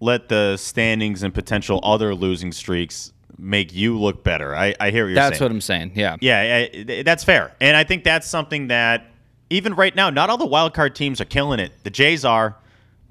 let 0.00 0.28
the 0.28 0.56
standings 0.56 1.22
and 1.22 1.34
potential 1.34 1.80
other 1.82 2.14
losing 2.14 2.52
streaks 2.52 3.12
make 3.38 3.74
you 3.74 3.98
look 3.98 4.24
better. 4.24 4.54
I, 4.54 4.74
I 4.80 4.90
hear 4.90 5.04
what 5.04 5.08
you're 5.08 5.14
That's 5.14 5.24
saying. 5.24 5.30
That's 5.30 5.40
what 5.40 5.50
I'm 5.50 5.60
saying. 5.60 5.92
Yeah. 5.94 6.16
Yeah, 6.20 6.66
I- 6.72 7.02
that's 7.02 7.24
fair. 7.24 7.54
And 7.60 7.76
I 7.76 7.84
think 7.84 8.04
that's 8.04 8.26
something 8.26 8.68
that 8.68 9.06
even 9.50 9.74
right 9.74 9.94
now, 9.94 10.10
not 10.10 10.30
all 10.30 10.36
the 10.36 10.46
wild 10.46 10.74
card 10.74 10.94
teams 10.94 11.20
are 11.20 11.24
killing 11.26 11.60
it. 11.60 11.72
The 11.84 11.90
Jays 11.90 12.24
are, 12.24 12.56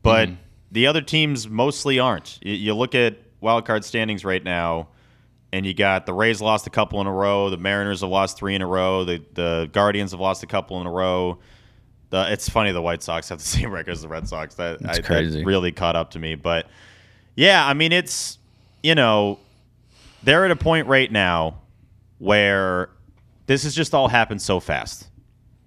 but 0.03 0.29
mm-hmm. 0.29 0.41
the 0.71 0.87
other 0.87 1.01
teams 1.01 1.47
mostly 1.47 1.99
aren't. 1.99 2.39
You, 2.41 2.53
you 2.53 2.73
look 2.73 2.93
at 2.95 3.17
wild 3.41 3.65
card 3.65 3.83
standings 3.83 4.23
right 4.23 4.43
now, 4.43 4.89
and 5.51 5.65
you 5.65 5.73
got 5.73 6.05
the 6.05 6.13
Rays 6.13 6.41
lost 6.41 6.67
a 6.67 6.69
couple 6.69 6.99
in 7.01 7.07
a 7.07 7.11
row, 7.11 7.49
the 7.49 7.57
Mariners 7.57 8.01
have 8.01 8.09
lost 8.09 8.37
three 8.37 8.53
in 8.53 8.61
a 8.61 8.67
row, 8.67 9.03
the 9.05 9.23
the 9.33 9.69
Guardians 9.71 10.11
have 10.11 10.19
lost 10.19 10.43
a 10.43 10.47
couple 10.47 10.79
in 10.81 10.87
a 10.87 10.91
row. 10.91 11.39
The, 12.09 12.31
it's 12.31 12.47
funny 12.47 12.71
the 12.71 12.81
White 12.81 13.03
Sox 13.03 13.29
have 13.29 13.39
the 13.39 13.43
same 13.45 13.71
record 13.71 13.91
as 13.91 14.01
the 14.01 14.07
Red 14.07 14.27
Sox. 14.27 14.55
That, 14.55 14.81
That's 14.81 14.99
I, 14.99 15.01
crazy. 15.01 15.39
that 15.39 15.45
really 15.45 15.71
caught 15.71 15.95
up 15.95 16.11
to 16.11 16.19
me. 16.19 16.35
But 16.35 16.67
yeah, 17.35 17.65
I 17.65 17.73
mean 17.73 17.91
it's 17.91 18.37
you 18.83 18.95
know 18.95 19.39
they're 20.23 20.45
at 20.45 20.51
a 20.51 20.55
point 20.55 20.87
right 20.87 21.11
now 21.11 21.61
where 22.19 22.89
this 23.45 23.63
has 23.63 23.75
just 23.75 23.93
all 23.93 24.07
happened 24.07 24.41
so 24.41 24.59
fast. 24.59 25.09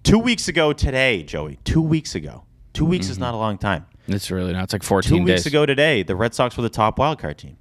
Two 0.03 0.19
weeks 0.19 0.47
ago 0.47 0.73
today, 0.73 1.23
Joey. 1.23 1.59
Two 1.63 1.81
weeks 1.81 2.15
ago. 2.15 2.43
Two 2.73 2.85
weeks 2.85 3.07
is 3.07 3.17
mm-hmm. 3.17 3.23
not 3.23 3.33
a 3.33 3.37
long 3.37 3.57
time. 3.57 3.85
It's 4.07 4.31
really 4.31 4.53
not. 4.53 4.63
It's 4.65 4.73
like 4.73 4.83
14 4.83 5.09
Two 5.09 5.25
days. 5.25 5.35
weeks 5.35 5.45
ago 5.45 5.65
today, 5.65 6.03
the 6.03 6.15
Red 6.15 6.33
Sox 6.33 6.57
were 6.57 6.63
the 6.63 6.69
top 6.69 6.97
wild 6.97 7.19
card 7.19 7.37
team, 7.37 7.57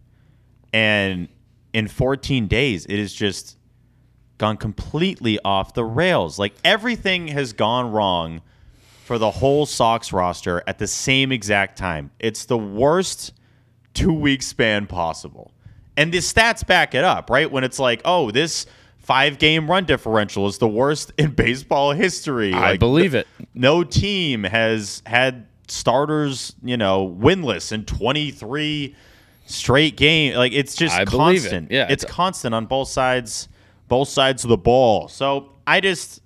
and 0.73 1.29
in 1.73 1.89
14 1.89 2.47
days, 2.47 2.87
it 2.87 2.99
has 2.99 3.13
just 3.13 3.59
gone 4.39 4.57
completely 4.57 5.39
off 5.45 5.75
the 5.75 5.85
rails. 5.85 6.39
Like 6.39 6.55
everything 6.65 7.29
has 7.29 7.53
gone 7.53 7.93
wrong 7.93 8.41
for 9.11 9.19
the 9.19 9.29
whole 9.33 9.67
Sox 9.67 10.13
roster 10.13 10.63
at 10.69 10.79
the 10.79 10.87
same 10.87 11.33
exact 11.33 11.77
time. 11.77 12.13
It's 12.21 12.45
the 12.45 12.57
worst 12.57 13.33
two 13.93 14.13
week 14.13 14.41
span 14.41 14.87
possible. 14.87 15.51
And 15.97 16.13
the 16.15 16.19
stats 16.19 16.65
back 16.65 16.95
it 16.95 17.03
up, 17.03 17.29
right? 17.29 17.51
When 17.51 17.65
it's 17.65 17.81
like, 17.81 18.03
oh, 18.05 18.31
this 18.31 18.67
five 18.99 19.39
game 19.41 19.69
run 19.69 19.85
differential 19.85 20.47
is 20.47 20.59
the 20.59 20.69
worst 20.69 21.11
in 21.19 21.33
baseball 21.33 21.91
history. 21.91 22.55
I 22.55 22.61
Like, 22.71 22.79
believe 22.79 23.17
it. 23.17 23.27
no 23.53 23.83
team 23.83 24.45
has 24.45 25.03
had 25.07 25.49
starters, 25.67 26.55
you 26.63 26.77
know, 26.77 27.13
winless 27.21 27.73
in 27.73 27.85
23 27.87 28.95
straight 29.47 29.97
game. 29.97 30.37
Like 30.37 30.53
it's 30.53 30.77
just 30.77 30.95
I 30.97 31.05
believe 31.05 31.39
it. 31.47 31.49
constant. 31.51 31.73
Yeah, 31.73 31.87
it's 31.91 32.05
it's- 32.05 32.15
constant 32.15 32.55
on 32.55 32.67
both 32.67 32.87
sides, 32.87 33.49
both 33.89 34.09
sides 34.09 34.45
of 34.45 34.51
the 34.51 34.57
ball. 34.57 35.09
So 35.09 35.51
I 35.67 35.81
just, 35.81 36.20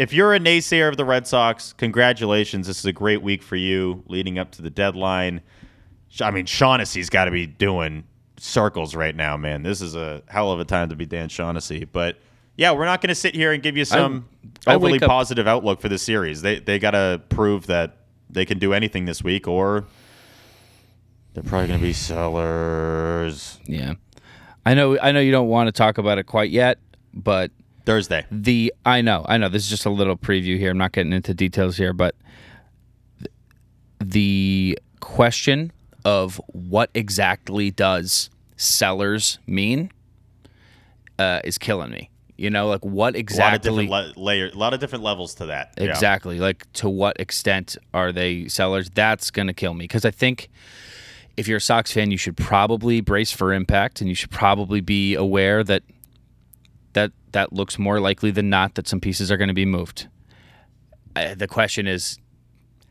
if 0.00 0.14
you're 0.14 0.34
a 0.34 0.40
naysayer 0.40 0.88
of 0.88 0.96
the 0.96 1.04
Red 1.04 1.26
Sox, 1.26 1.74
congratulations. 1.74 2.66
This 2.66 2.78
is 2.78 2.86
a 2.86 2.92
great 2.92 3.20
week 3.20 3.42
for 3.42 3.56
you 3.56 4.02
leading 4.06 4.38
up 4.38 4.50
to 4.52 4.62
the 4.62 4.70
deadline. 4.70 5.42
I 6.22 6.30
mean, 6.30 6.46
Shaughnessy's 6.46 7.10
got 7.10 7.26
to 7.26 7.30
be 7.30 7.46
doing 7.46 8.04
circles 8.38 8.94
right 8.94 9.14
now, 9.14 9.36
man. 9.36 9.62
This 9.62 9.82
is 9.82 9.94
a 9.94 10.22
hell 10.26 10.52
of 10.52 10.58
a 10.58 10.64
time 10.64 10.88
to 10.88 10.96
be 10.96 11.04
Dan 11.04 11.28
Shaughnessy. 11.28 11.84
But 11.84 12.16
yeah, 12.56 12.72
we're 12.72 12.86
not 12.86 13.02
going 13.02 13.10
to 13.10 13.14
sit 13.14 13.34
here 13.34 13.52
and 13.52 13.62
give 13.62 13.76
you 13.76 13.84
some 13.84 14.26
I 14.66 14.74
overly 14.74 14.92
wake 14.92 15.02
up- 15.02 15.10
positive 15.10 15.46
outlook 15.46 15.82
for 15.82 15.90
the 15.90 15.98
series. 15.98 16.40
They 16.40 16.60
they 16.60 16.78
got 16.78 16.92
to 16.92 17.20
prove 17.28 17.66
that 17.66 17.98
they 18.30 18.46
can 18.46 18.58
do 18.58 18.72
anything 18.72 19.04
this 19.04 19.22
week, 19.22 19.46
or 19.46 19.84
they're 21.34 21.42
probably 21.42 21.68
going 21.68 21.80
to 21.80 21.86
be 21.86 21.92
sellers 21.92 23.58
Yeah. 23.66 23.94
I 24.64 24.72
know 24.72 24.98
I 24.98 25.12
know 25.12 25.20
you 25.20 25.30
don't 25.30 25.48
want 25.48 25.68
to 25.68 25.72
talk 25.72 25.98
about 25.98 26.16
it 26.16 26.24
quite 26.24 26.50
yet, 26.50 26.78
but 27.12 27.50
Thursday. 27.90 28.26
the 28.30 28.72
I 28.84 29.00
know, 29.00 29.24
I 29.28 29.36
know 29.36 29.48
this 29.48 29.64
is 29.64 29.70
just 29.70 29.86
a 29.86 29.90
little 29.90 30.16
preview 30.16 30.58
here. 30.58 30.70
I'm 30.70 30.78
not 30.78 30.92
getting 30.92 31.12
into 31.12 31.34
details 31.34 31.76
here, 31.76 31.92
but 31.92 32.14
th- 33.18 33.30
the 34.00 34.78
question 35.00 35.72
of 36.04 36.40
what 36.46 36.90
exactly 36.94 37.70
does 37.70 38.30
sellers 38.56 39.38
mean 39.46 39.90
uh, 41.18 41.40
is 41.44 41.58
killing 41.58 41.90
me. 41.90 42.10
You 42.36 42.48
know, 42.48 42.68
like 42.68 42.84
what 42.84 43.16
exactly? 43.16 43.68
A 43.68 43.72
lot 43.72 43.84
of 43.84 43.90
different 43.90 44.16
le- 44.16 44.22
layer, 44.22 44.48
a 44.48 44.56
lot 44.56 44.72
of 44.72 44.80
different 44.80 45.04
levels 45.04 45.34
to 45.34 45.46
that. 45.46 45.74
Yeah. 45.76 45.90
Exactly. 45.90 46.38
Like 46.38 46.72
to 46.74 46.88
what 46.88 47.20
extent 47.20 47.76
are 47.92 48.12
they 48.12 48.48
sellers? 48.48 48.88
That's 48.88 49.30
going 49.30 49.48
to 49.48 49.52
kill 49.52 49.74
me 49.74 49.84
because 49.84 50.06
I 50.06 50.10
think 50.10 50.48
if 51.36 51.46
you're 51.46 51.58
a 51.58 51.60
Sox 51.60 51.92
fan, 51.92 52.10
you 52.10 52.16
should 52.16 52.36
probably 52.36 53.02
brace 53.02 53.30
for 53.30 53.52
impact 53.52 54.00
and 54.00 54.08
you 54.08 54.14
should 54.14 54.30
probably 54.30 54.80
be 54.80 55.14
aware 55.14 55.62
that 55.64 55.82
that 57.32 57.52
looks 57.52 57.78
more 57.78 58.00
likely 58.00 58.30
than 58.30 58.50
not 58.50 58.74
that 58.74 58.88
some 58.88 59.00
pieces 59.00 59.30
are 59.30 59.36
going 59.36 59.48
to 59.48 59.54
be 59.54 59.66
moved. 59.66 60.08
Uh, 61.16 61.34
the 61.34 61.48
question 61.48 61.86
is 61.86 62.18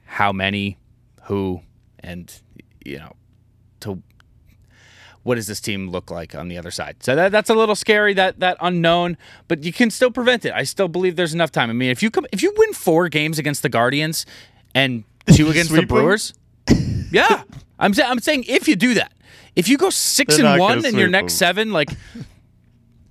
how 0.05 0.31
many, 0.31 0.77
who, 1.23 1.61
and 1.99 2.41
you 2.85 2.97
know, 2.97 3.15
to 3.81 4.01
what 5.23 5.35
does 5.35 5.47
this 5.47 5.61
team 5.61 5.89
look 5.89 6.09
like 6.09 6.33
on 6.33 6.47
the 6.47 6.57
other 6.57 6.71
side? 6.71 6.97
So 7.03 7.15
that, 7.15 7.31
that's 7.31 7.49
a 7.49 7.53
little 7.53 7.75
scary, 7.75 8.13
that 8.15 8.39
that 8.39 8.57
unknown, 8.61 9.17
but 9.47 9.63
you 9.63 9.73
can 9.73 9.89
still 9.89 10.11
prevent 10.11 10.45
it. 10.45 10.53
I 10.53 10.63
still 10.63 10.87
believe 10.87 11.15
there's 11.15 11.33
enough 11.33 11.51
time. 11.51 11.69
I 11.69 11.73
mean, 11.73 11.91
if 11.91 12.01
you 12.01 12.09
come, 12.09 12.25
if 12.31 12.41
you 12.41 12.53
win 12.57 12.73
four 12.73 13.09
games 13.09 13.37
against 13.39 13.61
the 13.61 13.69
Guardians 13.69 14.25
and 14.73 15.03
two 15.33 15.49
against 15.49 15.71
the 15.71 15.85
Brewers, 15.85 16.33
yeah, 17.11 17.43
I'm 17.77 17.93
I'm 18.03 18.19
saying 18.19 18.45
if 18.47 18.67
you 18.67 18.75
do 18.75 18.95
that, 18.95 19.13
if 19.55 19.67
you 19.67 19.77
go 19.77 19.89
6 19.89 20.37
They're 20.37 20.45
and 20.45 20.59
one 20.59 20.77
in 20.79 20.95
your 20.95 21.07
sweep 21.07 21.11
next 21.11 21.33
seven, 21.33 21.71
like. 21.71 21.89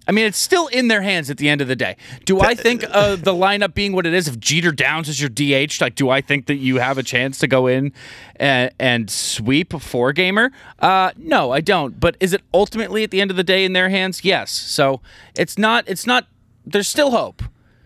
I 0.09 0.13
mean, 0.13 0.25
it's 0.25 0.39
still 0.39 0.69
in 0.69 0.89
their 0.89 1.03
hands 1.03 1.29
at 1.29 1.37
the 1.37 1.51
end 1.51 1.61
of 1.61 1.69
the 1.69 1.77
day. 1.77 1.97
Do 2.25 2.41
I 2.41 2.55
think 2.55 2.83
uh, 2.91 3.17
the 3.17 3.35
lineup 3.35 3.75
being 3.75 3.93
what 3.93 4.07
it 4.07 4.15
is, 4.15 4.27
if 4.27 4.41
Jeter 4.41 4.73
Downs 4.73 5.07
is 5.11 5.21
your 5.21 5.29
DH, 5.29 5.83
like, 5.83 5.97
do 5.97 6.09
I 6.09 6.23
think 6.23 6.47
that 6.47 6.55
you 6.57 6.79
have 6.79 6.97
a 6.97 7.03
chance 7.03 7.39
to 7.41 7.47
go 7.47 7.67
in 7.67 7.93
and, 8.37 8.73
and 8.79 9.11
sweep 9.11 9.75
a 9.75 9.79
four 9.79 10.15
gamer? 10.15 10.51
Uh, 10.79 11.11
no, 11.19 11.51
I 11.51 11.61
don't. 11.61 12.01
But 12.01 12.17
is 12.21 12.33
it 12.33 12.41
ultimately 12.55 13.05
at 13.05 13.11
the 13.11 13.21
end 13.21 13.31
of 13.31 13.37
the 13.37 13.45
day 13.45 13.67
in 13.67 13.75
their 13.75 13.91
hands? 13.91 14.25
Yes. 14.25 14.51
So 14.51 15.03
it's 15.37 15.59
not. 15.59 15.85
It's 15.87 16.07
not. 16.07 16.27
There's 16.65 16.89
still 16.89 17.11
hope. 17.11 17.43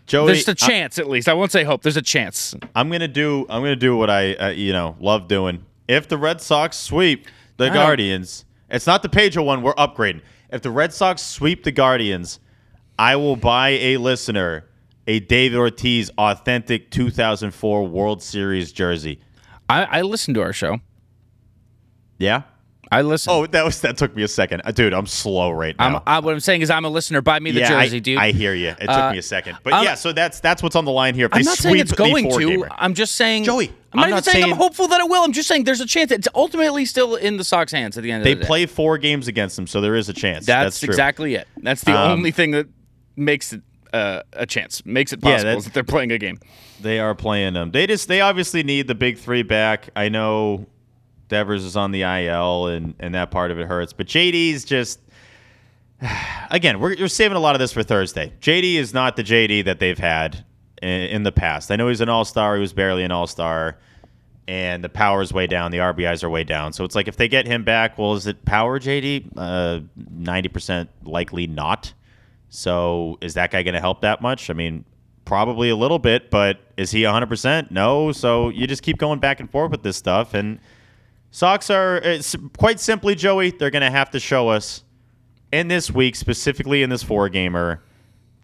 Joey, 0.06 0.26
There's 0.26 0.48
a 0.48 0.54
chance, 0.54 0.98
at 0.98 1.08
least. 1.08 1.28
I 1.28 1.32
won't 1.32 1.50
say 1.50 1.64
hope. 1.64 1.82
There's 1.82 1.96
a 1.96 2.02
chance. 2.02 2.54
I'm 2.74 2.90
gonna 2.90 3.08
do. 3.08 3.46
I'm 3.48 3.62
gonna 3.62 3.74
do 3.76 3.96
what 3.96 4.10
I, 4.10 4.34
uh, 4.34 4.48
you 4.50 4.72
know, 4.72 4.96
love 5.00 5.26
doing. 5.26 5.64
If 5.88 6.06
the 6.08 6.18
Red 6.18 6.40
Sox 6.40 6.76
sweep 6.76 7.26
the 7.56 7.66
don't- 7.66 7.74
Guardians, 7.74 8.44
it's 8.70 8.86
not 8.86 9.02
the 9.02 9.08
Pedro 9.08 9.42
one. 9.42 9.62
We're 9.62 9.74
upgrading. 9.74 10.20
If 10.52 10.62
the 10.62 10.70
Red 10.70 10.92
Sox 10.92 11.22
sweep 11.22 11.64
the 11.64 11.72
Guardians, 11.72 12.38
I 12.98 13.16
will 13.16 13.36
buy 13.36 13.70
a 13.70 13.96
listener 13.96 14.66
a 15.06 15.18
David 15.18 15.58
Ortiz 15.58 16.10
authentic 16.16 16.90
2004 16.90 17.86
World 17.88 18.22
Series 18.22 18.70
jersey. 18.70 19.18
I, 19.68 19.84
I 19.84 20.02
listened 20.02 20.36
to 20.36 20.42
our 20.42 20.52
show. 20.52 20.78
Yeah. 22.18 22.42
I 22.90 23.00
listen. 23.00 23.32
Oh, 23.32 23.46
that 23.46 23.64
was 23.64 23.80
that 23.80 23.96
took 23.96 24.14
me 24.14 24.22
a 24.22 24.28
second, 24.28 24.60
Uh, 24.66 24.70
dude. 24.70 24.92
I'm 24.92 25.06
slow 25.06 25.50
right 25.50 25.74
now. 25.78 25.86
I'm, 25.86 25.92
now. 25.94 26.02
I, 26.06 26.18
what 26.18 26.34
I'm 26.34 26.40
saying 26.40 26.60
is, 26.60 26.68
I'm 26.68 26.84
a 26.84 26.90
listener. 26.90 27.22
Buy 27.22 27.40
me 27.40 27.50
the 27.50 27.60
yeah, 27.60 27.68
jersey, 27.70 27.96
I, 27.96 28.00
dude. 28.00 28.18
I 28.18 28.32
hear 28.32 28.52
you. 28.52 28.68
It 28.68 28.80
took 28.80 28.90
Uh, 28.90 29.12
me 29.12 29.18
a 29.18 29.22
second, 29.22 29.56
but 29.64 29.72
I'm- 29.72 29.84
yeah. 29.84 29.94
So 29.94 30.12
that's 30.12 30.40
that's 30.40 30.62
what's 30.62 30.76
on 30.76 30.84
the 30.84 30.92
line 30.92 31.14
here. 31.14 31.24
If 31.26 31.34
I'm 31.34 31.42
not 31.42 31.56
saying 31.56 31.78
it's 31.78 31.92
going 31.92 32.24
to. 32.26 32.30
four-gamer. 32.30 32.68
I'm 32.76 32.92
just 32.92 33.14
saying, 33.14 33.44
Joey, 33.44 33.72
I'm, 33.94 34.00
I'm 34.04 34.10
not, 34.10 34.10
not 34.10 34.16
even 34.16 34.22
saying, 34.22 34.42
saying- 34.44 34.52
I'm 34.52 34.58
hopeful 34.58 34.88
that 34.88 35.00
it 35.00 35.08
will. 35.08 35.22
I'm 35.22 35.32
just 35.32 35.48
saying 35.48 35.64
there's 35.64 35.80
a 35.80 35.86
chance. 35.86 36.10
It's 36.10 36.28
ultimately 36.34 36.84
still 36.86 37.16
in 37.16 37.36
the 37.36 37.44
Sox 37.44 37.72
hands 37.72 37.96
at 37.98 38.02
the 38.02 38.10
end 38.10 38.24
They 38.24 38.32
of 38.32 38.38
the 38.38 38.42
day. 38.42 38.44
They 38.44 38.46
play 38.46 38.66
four 38.66 38.98
games 38.98 39.28
against 39.28 39.56
them, 39.56 39.66
so 39.66 39.80
there 39.80 39.94
is 39.96 40.08
a 40.08 40.12
chance. 40.12 40.46
That's, 40.46 40.80
That's, 40.80 40.82
exactly 40.82 41.34
it. 41.34 41.46
That's 41.58 41.82
the 41.84 41.92
Um, 41.92 42.12
only 42.12 42.30
thing 42.30 42.52
that 42.52 42.68
makes 43.16 43.52
it 43.52 43.60
uh, 43.92 44.22
a 44.32 44.46
chance, 44.46 44.84
makes 44.86 45.12
it 45.12 45.20
Yeah, 45.22 45.32
possible 45.36 45.58
is 45.58 45.64
that 45.64 45.74
they're 45.74 45.84
playing 45.84 46.12
a 46.12 46.18
game. 46.18 46.38
They 46.80 46.98
are 46.98 47.14
playing 47.14 47.52
them. 47.54 47.70
They 47.70 47.86
just 47.86 48.08
they 48.08 48.22
obviously 48.22 48.62
need 48.62 48.88
the 48.88 48.94
big 48.94 49.18
three 49.18 49.42
back. 49.42 49.90
I 49.94 50.08
know 50.08 50.66
Devers 51.28 51.62
is 51.62 51.76
on 51.76 51.90
the 51.92 52.02
IL 52.02 52.68
and 52.68 52.94
and 52.98 53.14
that 53.14 53.30
part 53.30 53.50
of 53.50 53.58
it 53.60 53.66
hurts, 53.66 53.92
but 53.92 54.06
JD's 54.06 54.64
just 54.64 54.98
again 56.50 56.80
we're, 56.80 56.96
we're 56.98 57.08
saving 57.08 57.36
a 57.36 57.40
lot 57.40 57.54
of 57.54 57.58
this 57.58 57.72
for 57.72 57.82
Thursday. 57.82 58.32
JD 58.40 58.74
is 58.76 58.94
not 58.94 59.16
the 59.16 59.22
JD 59.22 59.64
that 59.66 59.78
they've 59.78 59.98
had 59.98 60.44
in, 60.82 61.22
the 61.22 61.32
past. 61.32 61.70
I 61.70 61.76
know 61.76 61.88
he's 61.88 62.00
an 62.00 62.08
all 62.08 62.24
star. 62.24 62.56
He 62.56 62.60
was 62.60 62.72
barely 62.72 63.04
an 63.04 63.12
all 63.12 63.26
star. 63.26 63.78
And 64.48 64.82
the 64.82 64.88
power's 64.88 65.32
way 65.32 65.46
down. 65.46 65.70
The 65.70 65.78
RBIs 65.78 66.24
are 66.24 66.28
way 66.28 66.42
down. 66.42 66.72
So 66.72 66.84
it's 66.84 66.96
like 66.96 67.06
if 67.06 67.16
they 67.16 67.28
get 67.28 67.46
him 67.46 67.62
back, 67.62 67.96
well, 67.96 68.14
is 68.14 68.26
it 68.26 68.44
power 68.44 68.80
JD? 68.80 69.30
Uh, 69.36 69.80
Ninety 70.10 70.48
percent 70.48 70.90
likely 71.04 71.46
not. 71.46 71.92
So 72.48 73.18
is 73.20 73.34
that 73.34 73.50
guy 73.50 73.62
going 73.62 73.74
to 73.74 73.80
help 73.80 74.02
that 74.02 74.20
much? 74.20 74.50
I 74.50 74.52
mean, 74.52 74.84
probably 75.24 75.70
a 75.70 75.76
little 75.76 75.98
bit, 75.98 76.30
but 76.30 76.60
is 76.76 76.90
he 76.90 77.02
100%? 77.02 77.70
No. 77.70 78.12
So 78.12 78.50
you 78.50 78.66
just 78.66 78.82
keep 78.82 78.98
going 78.98 79.20
back 79.20 79.40
and 79.40 79.50
forth 79.50 79.70
with 79.70 79.82
this 79.82 79.96
stuff. 79.96 80.34
And 80.34 80.58
Sox 81.30 81.70
are, 81.70 82.02
quite 82.58 82.78
simply, 82.78 83.14
Joey, 83.14 83.52
they're 83.52 83.70
going 83.70 83.82
to 83.82 83.90
have 83.90 84.10
to 84.10 84.20
show 84.20 84.48
us 84.48 84.84
in 85.50 85.68
this 85.68 85.90
week, 85.90 86.14
specifically 86.16 86.82
in 86.82 86.90
this 86.90 87.02
four 87.02 87.28
gamer, 87.28 87.82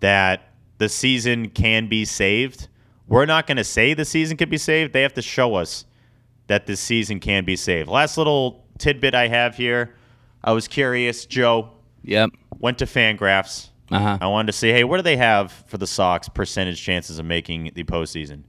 that 0.00 0.47
the 0.78 0.88
season 0.88 1.50
can 1.50 1.88
be 1.88 2.04
saved. 2.04 2.68
We're 3.06 3.26
not 3.26 3.46
going 3.46 3.56
to 3.56 3.64
say 3.64 3.94
the 3.94 4.04
season 4.04 4.36
can 4.36 4.48
be 4.48 4.58
saved. 4.58 4.92
They 4.92 5.02
have 5.02 5.14
to 5.14 5.22
show 5.22 5.54
us 5.54 5.84
that 6.46 6.66
this 6.66 6.80
season 6.80 7.20
can 7.20 7.44
be 7.44 7.56
saved. 7.56 7.88
Last 7.88 8.16
little 8.18 8.64
tidbit 8.78 9.14
I 9.14 9.28
have 9.28 9.56
here. 9.56 9.94
I 10.42 10.52
was 10.52 10.68
curious, 10.68 11.26
Joe. 11.26 11.70
Yep. 12.02 12.30
Went 12.58 12.78
to 12.78 12.86
Fangraphs. 12.86 13.68
Uh-huh. 13.90 14.18
I 14.20 14.26
wanted 14.26 14.46
to 14.48 14.52
see, 14.52 14.68
hey, 14.68 14.84
what 14.84 14.98
do 14.98 15.02
they 15.02 15.16
have 15.16 15.52
for 15.66 15.78
the 15.78 15.86
Sox 15.86 16.28
percentage 16.28 16.82
chances 16.82 17.18
of 17.18 17.24
making 17.26 17.72
the 17.74 17.84
postseason? 17.84 18.44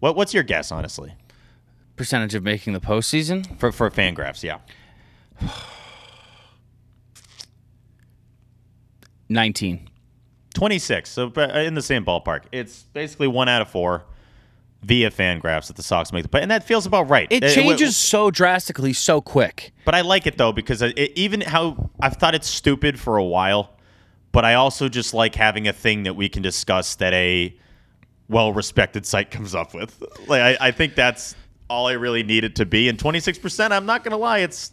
What 0.00 0.16
What's 0.16 0.34
your 0.34 0.42
guess, 0.42 0.70
honestly? 0.70 1.14
Percentage 1.96 2.34
of 2.34 2.42
making 2.42 2.72
the 2.74 2.80
postseason 2.80 3.58
for 3.58 3.72
for 3.72 3.90
Fangraphs, 3.90 4.42
yeah. 4.42 4.58
Nineteen. 9.28 9.88
26. 10.52 11.10
So 11.10 11.32
uh, 11.36 11.40
in 11.58 11.74
the 11.74 11.82
same 11.82 12.04
ballpark. 12.04 12.42
It's 12.52 12.84
basically 12.92 13.28
one 13.28 13.48
out 13.48 13.62
of 13.62 13.68
four 13.68 14.04
via 14.82 15.10
Fangraphs 15.10 15.68
that 15.68 15.76
the 15.76 15.82
Sox 15.82 16.12
make 16.12 16.24
the 16.24 16.28
play, 16.28 16.42
and 16.42 16.50
that 16.50 16.64
feels 16.64 16.86
about 16.86 17.08
right. 17.08 17.28
It, 17.30 17.42
uh, 17.42 17.46
it 17.46 17.54
changes 17.54 17.80
it, 17.80 17.90
it, 17.90 17.92
so 17.92 18.30
drastically, 18.30 18.92
so 18.92 19.20
quick. 19.20 19.72
But 19.84 19.94
I 19.94 20.00
like 20.00 20.26
it 20.26 20.38
though 20.38 20.52
because 20.52 20.82
uh, 20.82 20.90
even 20.96 21.40
how 21.40 21.90
I've 22.00 22.16
thought 22.16 22.34
it's 22.34 22.48
stupid 22.48 22.98
for 22.98 23.16
a 23.16 23.24
while, 23.24 23.76
but 24.32 24.44
I 24.44 24.54
also 24.54 24.88
just 24.88 25.14
like 25.14 25.34
having 25.34 25.68
a 25.68 25.72
thing 25.72 26.02
that 26.04 26.14
we 26.14 26.28
can 26.28 26.42
discuss 26.42 26.96
that 26.96 27.12
a 27.12 27.56
well-respected 28.28 29.06
site 29.06 29.30
comes 29.30 29.54
up 29.54 29.74
with. 29.74 30.02
Like 30.26 30.60
I, 30.60 30.68
I 30.68 30.70
think 30.72 30.94
that's 30.94 31.36
all 31.70 31.86
I 31.86 31.92
really 31.92 32.22
need 32.22 32.44
it 32.44 32.56
to 32.56 32.66
be. 32.66 32.88
And 32.88 32.98
26%, 32.98 33.70
I'm 33.70 33.86
not 33.86 34.04
gonna 34.04 34.16
lie, 34.16 34.40
it's 34.40 34.72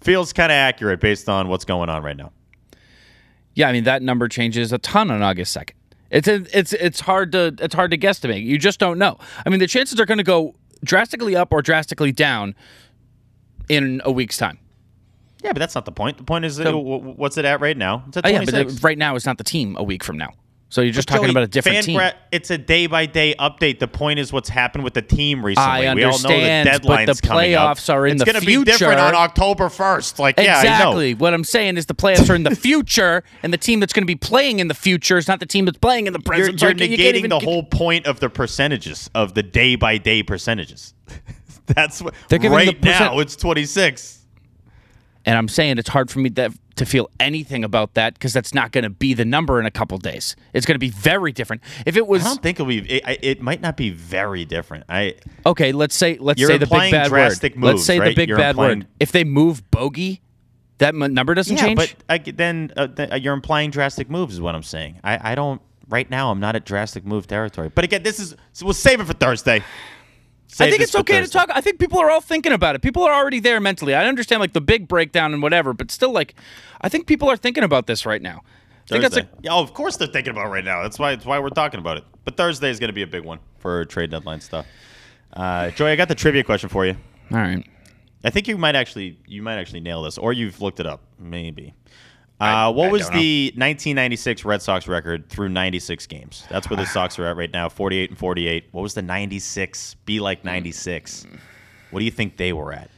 feels 0.00 0.32
kind 0.32 0.52
of 0.52 0.56
accurate 0.56 1.00
based 1.00 1.28
on 1.28 1.48
what's 1.48 1.64
going 1.64 1.88
on 1.88 2.02
right 2.04 2.16
now. 2.16 2.32
Yeah, 3.58 3.68
I 3.68 3.72
mean 3.72 3.82
that 3.84 4.02
number 4.02 4.28
changes 4.28 4.72
a 4.72 4.78
ton 4.78 5.10
on 5.10 5.20
August 5.20 5.56
2nd. 5.56 5.72
It's 6.12 6.28
it's 6.28 6.72
it's 6.74 7.00
hard 7.00 7.32
to 7.32 7.56
it's 7.58 7.74
hard 7.74 7.90
to 7.90 7.98
guesstimate. 7.98 8.44
You 8.44 8.56
just 8.56 8.78
don't 8.78 8.98
know. 9.00 9.18
I 9.44 9.48
mean, 9.48 9.58
the 9.58 9.66
chances 9.66 9.98
are 9.98 10.06
going 10.06 10.18
to 10.18 10.24
go 10.24 10.54
drastically 10.84 11.34
up 11.34 11.52
or 11.52 11.60
drastically 11.60 12.12
down 12.12 12.54
in 13.68 14.00
a 14.04 14.12
week's 14.12 14.36
time. 14.38 14.60
Yeah, 15.42 15.52
but 15.52 15.58
that's 15.58 15.74
not 15.74 15.86
the 15.86 15.92
point. 15.92 16.18
The 16.18 16.22
point 16.22 16.44
is, 16.44 16.54
So- 16.54 16.78
what's 16.78 17.36
it 17.36 17.44
at 17.44 17.60
right 17.60 17.76
now? 17.76 18.04
It's 18.06 18.16
at 18.16 18.26
Oh, 18.26 18.28
yeah, 18.28 18.44
but 18.44 18.80
right 18.84 18.96
now 18.96 19.16
it's 19.16 19.26
not 19.26 19.38
the 19.38 19.44
team 19.44 19.76
a 19.76 19.82
week 19.82 20.04
from 20.04 20.16
now. 20.16 20.34
So 20.70 20.82
you're 20.82 20.92
just 20.92 21.08
But 21.08 21.14
talking 21.14 21.28
Joey, 21.28 21.30
about 21.30 21.42
a 21.44 21.46
different 21.46 21.76
fan 21.76 21.84
team. 21.84 21.96
gra- 21.96 22.14
it's 22.30 22.50
a 22.50 22.58
day 22.58 22.86
by 22.86 23.06
day 23.06 23.34
update. 23.38 23.78
The 23.78 23.88
point 23.88 24.18
is 24.18 24.34
what's 24.34 24.50
happened 24.50 24.84
with 24.84 24.92
the 24.92 25.00
team 25.00 25.42
recently. 25.42 25.86
I 25.88 25.94
we 25.94 26.04
all 26.04 26.12
know 26.12 26.18
the 26.18 26.34
understand, 26.34 26.66
but 26.66 26.72
deadline's 26.82 27.20
the 27.20 27.26
coming 27.26 27.54
up. 27.54 27.78
playoffs 27.78 27.94
are 27.94 28.06
in 28.06 28.12
it's 28.16 28.24
the 28.24 28.32
gonna 28.32 28.44
be 28.44 28.62
different 28.64 29.00
on 29.00 29.14
October 29.14 29.70
first. 29.70 30.18
Like, 30.18 30.36
yeah, 30.38 30.42
I 30.58 30.62
know. 30.64 30.68
exactly. 30.70 31.14
What 31.14 31.32
I'm 31.32 31.44
saying 31.44 31.78
is 31.78 31.86
the 31.86 31.94
playoffs 31.94 32.28
are 32.28 32.34
in 32.34 32.42
the 32.42 32.54
future, 32.54 33.24
and 33.42 33.50
the 33.50 33.56
team 33.56 33.80
that's 33.80 33.94
going 33.94 34.02
to 34.02 34.06
be 34.06 34.14
playing 34.14 34.58
in 34.58 34.68
the 34.68 34.74
future 34.74 35.16
is 35.16 35.26
not 35.26 35.40
the 35.40 35.46
team 35.46 35.64
that's 35.64 35.78
playing 35.78 36.06
in 36.06 36.12
the 36.12 36.18
You're, 36.18 36.22
present. 36.34 36.60
You're 36.60 36.70
I 36.70 36.74
can't- 36.74 36.90
you 36.90 36.98
negating 36.98 37.14
even 37.14 37.30
the 37.30 37.38
get- 37.38 37.48
whole 37.48 37.62
point 37.62 38.06
of 38.06 38.20
the 38.20 38.28
percentages 38.28 39.08
of 39.14 39.32
the 39.32 39.42
day 39.42 39.74
by 39.74 39.96
day 39.96 40.22
percentages. 40.22 40.92
That's 41.66 42.02
what. 42.02 42.12
They're 42.28 42.38
giving 42.38 42.50
the 42.58 42.64
right 42.66 42.80
percent- 42.82 43.14
now, 43.14 43.18
it's 43.20 43.36
26. 43.36 44.16
And 45.24 45.36
I'm 45.36 45.48
saying 45.48 45.78
it's 45.78 45.88
hard 45.88 46.10
for 46.10 46.18
me 46.20 46.30
to, 46.30 46.52
to 46.78 46.86
feel 46.86 47.10
anything 47.20 47.62
about 47.64 47.94
that 47.94 48.14
because 48.14 48.32
that's 48.32 48.54
not 48.54 48.72
going 48.72 48.84
to 48.84 48.90
be 48.90 49.14
the 49.14 49.24
number 49.24 49.60
in 49.60 49.66
a 49.66 49.70
couple 49.70 49.98
days. 49.98 50.34
It's 50.54 50.64
going 50.66 50.74
to 50.74 50.78
be 50.80 50.90
very 50.90 51.32
different. 51.32 51.62
If 51.86 51.96
it 51.96 52.06
was 52.06 52.22
I 52.24 52.28
don't 52.28 52.42
think 52.42 52.58
it'll 52.58 52.66
be. 52.66 52.78
It, 52.78 53.18
it 53.22 53.42
might 53.42 53.60
not 53.60 53.76
be 53.76 53.90
very 53.90 54.44
different. 54.44 54.84
I. 54.88 55.16
okay, 55.46 55.72
let's 55.72 55.94
say 55.94 56.16
let's 56.20 56.40
say 56.40 56.56
the 56.58 56.66
big 56.66 56.90
bad 56.90 57.10
word. 57.10 57.20
let's 57.42 57.56
moves, 57.56 57.84
say 57.84 57.98
the 57.98 58.14
big 58.14 58.28
You're 58.28 58.38
bad 58.38 58.50
implying- 58.50 58.78
word. 58.80 58.86
If 58.98 59.12
they 59.12 59.24
move 59.24 59.70
bogey, 59.70 60.22
that 60.78 60.94
m- 60.94 61.12
number 61.12 61.34
doesn't 61.34 61.56
Yeah, 61.56 61.62
change. 61.62 61.76
but 61.76 61.94
I, 62.08 62.18
then 62.18 62.72
uh, 62.76 62.86
th- 62.86 63.22
you're 63.22 63.34
implying 63.34 63.70
drastic 63.70 64.08
moves 64.08 64.34
is 64.34 64.40
what 64.40 64.54
I'm 64.54 64.62
saying. 64.62 65.00
I, 65.04 65.32
I 65.32 65.34
don't. 65.34 65.60
Right 65.90 66.08
now, 66.10 66.30
I'm 66.30 66.38
not 66.38 66.54
at 66.54 66.64
drastic 66.66 67.04
move 67.06 67.26
territory. 67.26 67.70
But 67.74 67.84
again, 67.84 68.02
this 68.02 68.20
is. 68.20 68.36
So 68.52 68.66
we'll 68.66 68.74
save 68.74 69.00
it 69.00 69.04
for 69.06 69.14
Thursday. 69.14 69.62
I 70.60 70.70
think 70.70 70.82
it's 70.82 70.94
okay 70.94 71.20
to 71.20 71.28
talk. 71.28 71.50
I 71.52 71.60
think 71.60 71.78
people 71.78 71.98
are 71.98 72.10
all 72.10 72.20
thinking 72.20 72.52
about 72.52 72.74
it. 72.74 72.82
People 72.82 73.04
are 73.04 73.12
already 73.12 73.40
there 73.40 73.60
mentally. 73.60 73.94
I 73.94 74.06
understand 74.06 74.40
like 74.40 74.54
the 74.54 74.60
big 74.60 74.88
breakdown 74.88 75.32
and 75.34 75.42
whatever, 75.42 75.72
but 75.72 75.90
still, 75.90 76.10
like, 76.10 76.34
I 76.80 76.88
think 76.88 77.06
people 77.06 77.30
are 77.30 77.36
thinking 77.36 77.64
about 77.64 77.86
this 77.86 78.06
right 78.06 78.22
now. 78.22 78.42
I 78.86 78.88
think 78.88 79.02
that's 79.02 79.16
a, 79.18 79.28
yeah, 79.42 79.52
oh, 79.52 79.60
of 79.60 79.74
course 79.74 79.98
they're 79.98 80.08
thinking 80.08 80.30
about 80.30 80.46
it 80.46 80.50
right 80.50 80.64
now. 80.64 80.82
That's 80.82 80.98
why. 80.98 81.14
That's 81.14 81.26
why 81.26 81.38
we're 81.38 81.50
talking 81.50 81.78
about 81.78 81.98
it. 81.98 82.04
But 82.24 82.38
Thursday 82.38 82.70
is 82.70 82.78
going 82.78 82.88
to 82.88 82.94
be 82.94 83.02
a 83.02 83.06
big 83.06 83.22
one 83.22 83.38
for 83.58 83.84
trade 83.84 84.10
deadline 84.10 84.40
stuff. 84.40 84.66
Uh, 85.34 85.70
Joey, 85.70 85.90
I 85.90 85.96
got 85.96 86.08
the 86.08 86.14
trivia 86.14 86.42
question 86.42 86.70
for 86.70 86.86
you. 86.86 86.96
all 87.30 87.38
right. 87.38 87.64
I 88.24 88.30
think 88.30 88.48
you 88.48 88.56
might 88.58 88.74
actually 88.74 89.18
you 89.26 89.42
might 89.42 89.58
actually 89.58 89.80
nail 89.80 90.02
this, 90.02 90.16
or 90.16 90.32
you've 90.32 90.60
looked 90.62 90.80
it 90.80 90.86
up, 90.86 91.02
maybe. 91.18 91.74
Uh, 92.40 92.72
what 92.72 92.88
I 92.88 92.92
was 92.92 93.08
the 93.10 93.46
1996 93.56 94.44
Red 94.44 94.62
Sox 94.62 94.86
record 94.86 95.28
through 95.28 95.48
96 95.48 96.06
games? 96.06 96.44
That's 96.48 96.70
where 96.70 96.76
the 96.76 96.86
Sox 96.86 97.18
are 97.18 97.26
at 97.26 97.36
right 97.36 97.52
now, 97.52 97.68
48 97.68 98.10
and 98.10 98.18
48. 98.18 98.68
What 98.70 98.82
was 98.82 98.94
the 98.94 99.02
96? 99.02 99.94
Be 100.04 100.20
like 100.20 100.44
96. 100.44 101.26
What 101.90 101.98
do 101.98 102.04
you 102.04 102.10
think 102.10 102.36
they 102.36 102.52
were 102.52 102.72
at? 102.72 102.90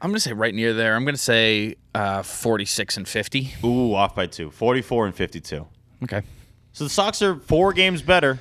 I'm 0.00 0.10
gonna 0.10 0.20
say 0.20 0.34
right 0.34 0.54
near 0.54 0.74
there. 0.74 0.94
I'm 0.94 1.04
gonna 1.04 1.16
say 1.16 1.76
uh, 1.94 2.22
46 2.22 2.98
and 2.98 3.08
50. 3.08 3.54
Ooh, 3.64 3.94
off 3.94 4.14
by 4.14 4.26
two, 4.26 4.50
44 4.50 5.06
and 5.06 5.14
52. 5.14 5.66
Okay. 6.02 6.22
So 6.72 6.84
the 6.84 6.90
Sox 6.90 7.22
are 7.22 7.36
four 7.36 7.72
games 7.72 8.02
better 8.02 8.38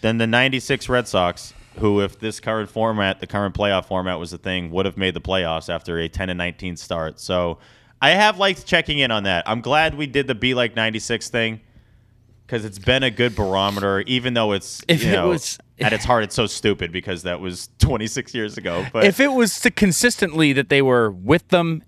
than 0.00 0.18
the 0.18 0.26
96 0.26 0.88
Red 0.88 1.06
Sox, 1.06 1.52
who, 1.78 2.00
if 2.00 2.18
this 2.18 2.40
current 2.40 2.70
format, 2.70 3.20
the 3.20 3.26
current 3.26 3.54
playoff 3.54 3.84
format 3.86 4.18
was 4.18 4.32
a 4.32 4.38
thing, 4.38 4.70
would 4.70 4.86
have 4.86 4.96
made 4.96 5.14
the 5.14 5.20
playoffs 5.20 5.68
after 5.68 5.98
a 5.98 6.08
10 6.08 6.30
and 6.30 6.38
19 6.38 6.76
start. 6.76 7.20
So 7.20 7.58
I 8.00 8.10
have 8.10 8.38
liked 8.38 8.64
checking 8.66 8.98
in 8.98 9.10
on 9.10 9.24
that. 9.24 9.48
I'm 9.48 9.60
glad 9.60 9.94
we 9.94 10.06
did 10.06 10.26
the 10.26 10.34
Be 10.34 10.54
Like 10.54 10.76
96 10.76 11.28
thing 11.30 11.60
because 12.46 12.64
it's 12.64 12.78
been 12.78 13.02
a 13.02 13.10
good 13.10 13.34
barometer, 13.34 14.00
even 14.02 14.34
though 14.34 14.52
it's, 14.52 14.82
If 14.88 15.02
you 15.02 15.10
it 15.10 15.12
know, 15.12 15.28
was- 15.28 15.58
at 15.80 15.92
its 15.92 16.04
heart, 16.04 16.24
it's 16.24 16.34
so 16.34 16.46
stupid 16.46 16.90
because 16.92 17.22
that 17.22 17.40
was 17.40 17.68
26 17.78 18.34
years 18.34 18.56
ago. 18.58 18.84
But 18.92 19.04
if 19.04 19.20
it 19.20 19.32
was 19.32 19.60
to 19.60 19.70
consistently 19.70 20.52
that 20.54 20.68
they 20.68 20.82
were 20.82 21.10
with 21.10 21.46
them, 21.48 21.82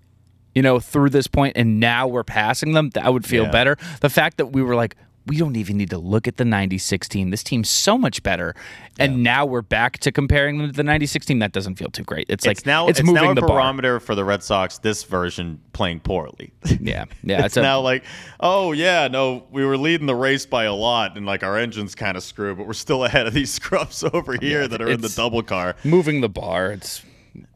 you 0.55 0.61
know, 0.61 0.79
through 0.79 1.09
this 1.09 1.27
point, 1.27 1.57
and 1.57 1.79
now 1.79 2.07
we're 2.07 2.23
passing 2.23 2.73
them, 2.73 2.89
that 2.91 3.11
would 3.13 3.25
feel 3.25 3.43
Yeah. 3.45 3.51
better. 3.51 3.77
The 4.01 4.09
fact 4.09 4.37
that 4.37 4.47
we 4.47 4.61
were 4.61 4.75
like, 4.75 4.95
we 5.31 5.37
don't 5.37 5.55
even 5.55 5.77
need 5.77 5.89
to 5.89 5.97
look 5.97 6.27
at 6.27 6.35
the 6.35 6.43
96 6.43 7.07
team. 7.07 7.29
This 7.29 7.41
team's 7.41 7.69
so 7.69 7.97
much 7.97 8.21
better. 8.21 8.53
And 8.99 9.23
now 9.23 9.45
we're 9.45 9.61
back 9.61 9.97
to 9.99 10.11
comparing 10.11 10.57
them 10.57 10.67
to 10.67 10.73
the 10.73 10.83
96 10.83 11.25
team. 11.25 11.39
That 11.39 11.53
doesn't 11.53 11.75
feel 11.75 11.87
too 11.87 12.03
great. 12.03 12.25
It's, 12.27 12.45
like 12.45 12.65
now 12.65 12.89
it's, 12.89 12.99
it's, 12.99 13.07
moving 13.07 13.23
now 13.23 13.31
a 13.31 13.35
the 13.35 13.39
bar. 13.39 13.51
barometer 13.51 14.01
for 14.01 14.13
the 14.13 14.25
Red 14.25 14.43
Sox. 14.43 14.79
This 14.79 15.05
version 15.05 15.61
playing 15.71 16.01
poorly. 16.01 16.51
Yeah, 16.81 17.05
yeah. 17.23 17.45
it's 17.45 17.55
a- 17.55 17.61
now 17.61 17.79
like, 17.79 18.03
oh 18.41 18.73
yeah, 18.73 19.07
no, 19.07 19.45
we 19.51 19.63
were 19.63 19.77
leading 19.77 20.07
the 20.07 20.15
race 20.15 20.45
by 20.45 20.65
a 20.65 20.73
lot, 20.73 21.15
and 21.15 21.25
like 21.25 21.43
our 21.43 21.57
engine's 21.57 21.95
kind 21.95 22.17
of 22.17 22.23
screwed, 22.23 22.57
but 22.57 22.67
we're 22.67 22.73
still 22.73 23.03
ahead 23.05 23.25
of 23.25 23.33
these 23.33 23.53
scrubs 23.53 24.03
over 24.03 24.35
here 24.35 24.67
that 24.67 24.81
are 24.81 24.89
in 24.89 24.99
the 24.99 25.13
double 25.15 25.43
car. 25.43 25.77
moving 25.85 26.19
the 26.19 26.29
bar. 26.29 26.71
It's, 26.73 27.03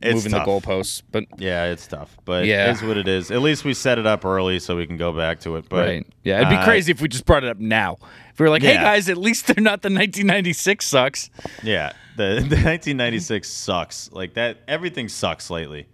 It's 0.01 0.15
moving 0.15 0.31
tough. 0.31 0.45
the 0.45 0.51
goalposts. 0.51 1.01
But 1.11 1.25
Yeah, 1.37 1.65
it's 1.65 1.85
tough, 1.87 2.15
but 2.25 2.45
Yeah. 2.45 2.69
it 2.69 2.75
is 2.75 2.81
what 2.83 2.97
it 2.97 3.07
is. 3.07 3.31
At 3.31 3.41
least 3.41 3.65
we 3.65 3.73
set 3.73 3.97
it 3.99 4.05
up 4.07 4.23
early 4.25 4.59
so 4.59 4.75
we 4.75 4.87
can 4.87 4.97
go 4.97 5.11
back 5.11 5.39
to 5.41 5.55
it. 5.57 5.67
But 5.69 5.87
right, 5.87 6.07
yeah, 6.23 6.37
it'd 6.37 6.49
be 6.49 6.55
uh, 6.55 6.63
crazy 6.63 6.91
if 6.91 7.01
we 7.01 7.07
just 7.07 7.25
brought 7.25 7.43
it 7.43 7.49
up 7.49 7.59
now. 7.59 7.97
If 8.31 8.39
we 8.39 8.43
were 8.45 8.49
like, 8.49 8.63
"Hey 8.63 8.75
guys, 8.75 9.09
at 9.09 9.17
least 9.17 9.47
they're 9.47 9.63
not 9.63 9.81
the 9.81 9.89
1996 9.89 10.85
sucks." 10.85 11.29
Yeah, 11.63 11.93
the, 12.17 12.23
the 12.49 12.55
1996 12.57 13.49
sucks. 13.49 14.09
Like 14.11 14.33
that, 14.35 14.57
everything 14.67 15.07
sucks 15.09 15.49
lately. 15.49 15.87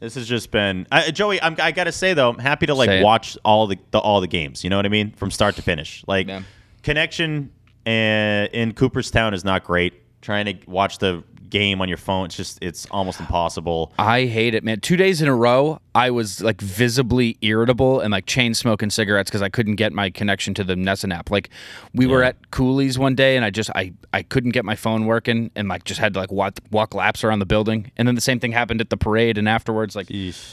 This 0.00 0.14
has 0.14 0.28
just 0.28 0.50
been 0.50 0.86
I, 0.92 1.10
Joey. 1.10 1.40
I'm, 1.40 1.56
I 1.58 1.72
gotta 1.72 1.92
say 1.92 2.12
though, 2.14 2.28
I'm 2.30 2.38
happy 2.38 2.66
to 2.66 2.74
like 2.74 3.02
watch 3.02 3.38
all 3.44 3.66
the, 3.66 3.78
the 3.92 3.98
all 3.98 4.20
the 4.20 4.26
games. 4.26 4.62
You 4.62 4.68
know 4.70 4.76
what 4.76 4.84
I 4.86 4.90
mean, 4.90 5.12
from 5.12 5.30
start 5.30 5.56
to 5.56 5.62
finish. 5.62 6.04
Like 6.06 6.28
Yeah. 6.28 6.42
connection 6.82 7.50
uh, 7.86 7.90
in 8.52 8.72
Cooperstown 8.74 9.32
is 9.32 9.44
not 9.44 9.64
great. 9.64 9.94
Trying 10.20 10.46
to 10.46 10.70
watch 10.70 10.98
the 10.98 11.22
game 11.48 11.80
on 11.80 11.88
your 11.88 11.96
phone, 11.96 12.26
it's 12.26 12.36
just 12.36 12.58
it's 12.60 12.86
almost 12.90 13.20
impossible. 13.20 13.92
I 13.98 14.24
hate 14.26 14.54
it, 14.54 14.64
man. 14.64 14.80
Two 14.80 14.96
days 14.96 15.22
in 15.22 15.28
a 15.28 15.34
row, 15.34 15.80
I 15.94 16.10
was 16.10 16.42
like 16.42 16.60
visibly 16.60 17.38
irritable 17.40 18.00
and 18.00 18.10
like 18.10 18.26
chain 18.26 18.54
smoking 18.54 18.90
cigarettes 18.90 19.30
because 19.30 19.42
I 19.42 19.48
couldn't 19.48 19.76
get 19.76 19.92
my 19.92 20.10
connection 20.10 20.54
to 20.54 20.64
the 20.64 20.74
NESN 20.74 21.14
app. 21.14 21.30
Like, 21.30 21.50
we 21.94 22.06
were 22.06 22.22
at 22.22 22.50
Cooley's 22.50 22.98
one 22.98 23.14
day 23.14 23.36
and 23.36 23.44
I 23.44 23.50
just 23.50 23.70
I 23.74 23.92
I 24.12 24.22
couldn't 24.22 24.50
get 24.50 24.64
my 24.64 24.76
phone 24.76 25.06
working 25.06 25.50
and 25.54 25.68
like 25.68 25.84
just 25.84 26.00
had 26.00 26.14
to 26.14 26.20
like 26.20 26.32
walk, 26.32 26.58
walk 26.70 26.94
laps 26.94 27.22
around 27.24 27.38
the 27.38 27.46
building. 27.46 27.92
And 27.96 28.08
then 28.08 28.14
the 28.14 28.20
same 28.20 28.40
thing 28.40 28.52
happened 28.52 28.80
at 28.80 28.90
the 28.90 28.96
parade 28.96 29.38
and 29.38 29.48
afterwards. 29.48 29.96
Like, 29.96 30.10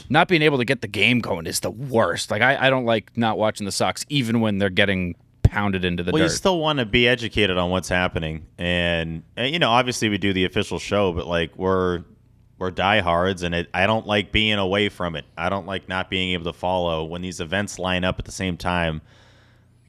not 0.08 0.28
being 0.28 0.42
able 0.42 0.58
to 0.58 0.64
get 0.64 0.80
the 0.80 0.88
game 0.88 1.20
going 1.20 1.46
is 1.46 1.60
the 1.60 1.70
worst. 1.70 2.30
Like, 2.30 2.42
I 2.42 2.66
I 2.66 2.70
don't 2.70 2.84
like 2.84 3.16
not 3.16 3.36
watching 3.36 3.64
the 3.66 3.72
Sox 3.72 4.06
even 4.08 4.40
when 4.40 4.58
they're 4.58 4.70
getting 4.70 5.16
pounded 5.44 5.84
into 5.84 6.02
the 6.02 6.12
Well, 6.12 6.22
you 6.22 6.28
still 6.28 6.58
want 6.58 6.80
to 6.80 6.86
be 6.86 7.06
educated 7.06 7.56
on 7.56 7.70
what's 7.70 7.88
happening, 7.88 8.46
and, 8.58 9.22
and 9.36 9.52
you 9.52 9.58
know, 9.58 9.70
obviously 9.70 10.08
we 10.08 10.18
do 10.18 10.32
the 10.32 10.44
official 10.44 10.78
show, 10.78 11.12
but 11.12 11.26
like 11.26 11.56
we're 11.56 12.04
we're 12.58 12.70
diehards, 12.70 13.42
and 13.42 13.54
it, 13.54 13.68
I 13.74 13.86
don't 13.86 14.06
like 14.06 14.32
being 14.32 14.58
away 14.58 14.88
from 14.88 15.16
it. 15.16 15.24
I 15.36 15.48
don't 15.48 15.66
like 15.66 15.88
not 15.88 16.08
being 16.08 16.32
able 16.32 16.44
to 16.44 16.52
follow 16.52 17.04
when 17.04 17.22
these 17.22 17.40
events 17.40 17.78
line 17.78 18.04
up 18.04 18.18
at 18.18 18.24
the 18.24 18.32
same 18.32 18.56
time. 18.56 19.02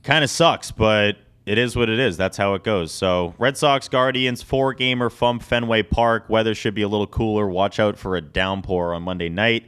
Kind 0.03 0.23
of 0.23 0.29
sucks, 0.29 0.71
but 0.71 1.17
it 1.45 1.57
is 1.57 1.75
what 1.75 1.89
it 1.89 1.99
is. 1.99 2.17
That's 2.17 2.37
how 2.37 2.55
it 2.55 2.63
goes. 2.63 2.91
So, 2.91 3.35
Red 3.37 3.57
Sox 3.57 3.87
Guardians 3.87 4.41
four 4.41 4.73
gamer 4.73 5.09
from 5.09 5.39
Fenway 5.39 5.83
Park. 5.83 6.29
Weather 6.29 6.55
should 6.55 6.73
be 6.73 6.81
a 6.81 6.87
little 6.87 7.07
cooler. 7.07 7.47
Watch 7.47 7.79
out 7.79 7.97
for 7.97 8.15
a 8.15 8.21
downpour 8.21 8.93
on 8.93 9.03
Monday 9.03 9.29
night, 9.29 9.67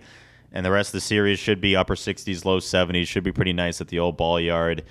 and 0.51 0.65
the 0.65 0.71
rest 0.71 0.89
of 0.89 0.93
the 0.93 1.01
series 1.01 1.39
should 1.39 1.61
be 1.61 1.75
upper 1.75 1.95
60s, 1.95 2.45
low 2.45 2.59
70s. 2.59 3.07
Should 3.07 3.23
be 3.23 3.31
pretty 3.31 3.53
nice 3.53 3.79
at 3.79 3.89
the 3.89 3.99
old 3.99 4.17
ball 4.17 4.39
yard. 4.39 4.83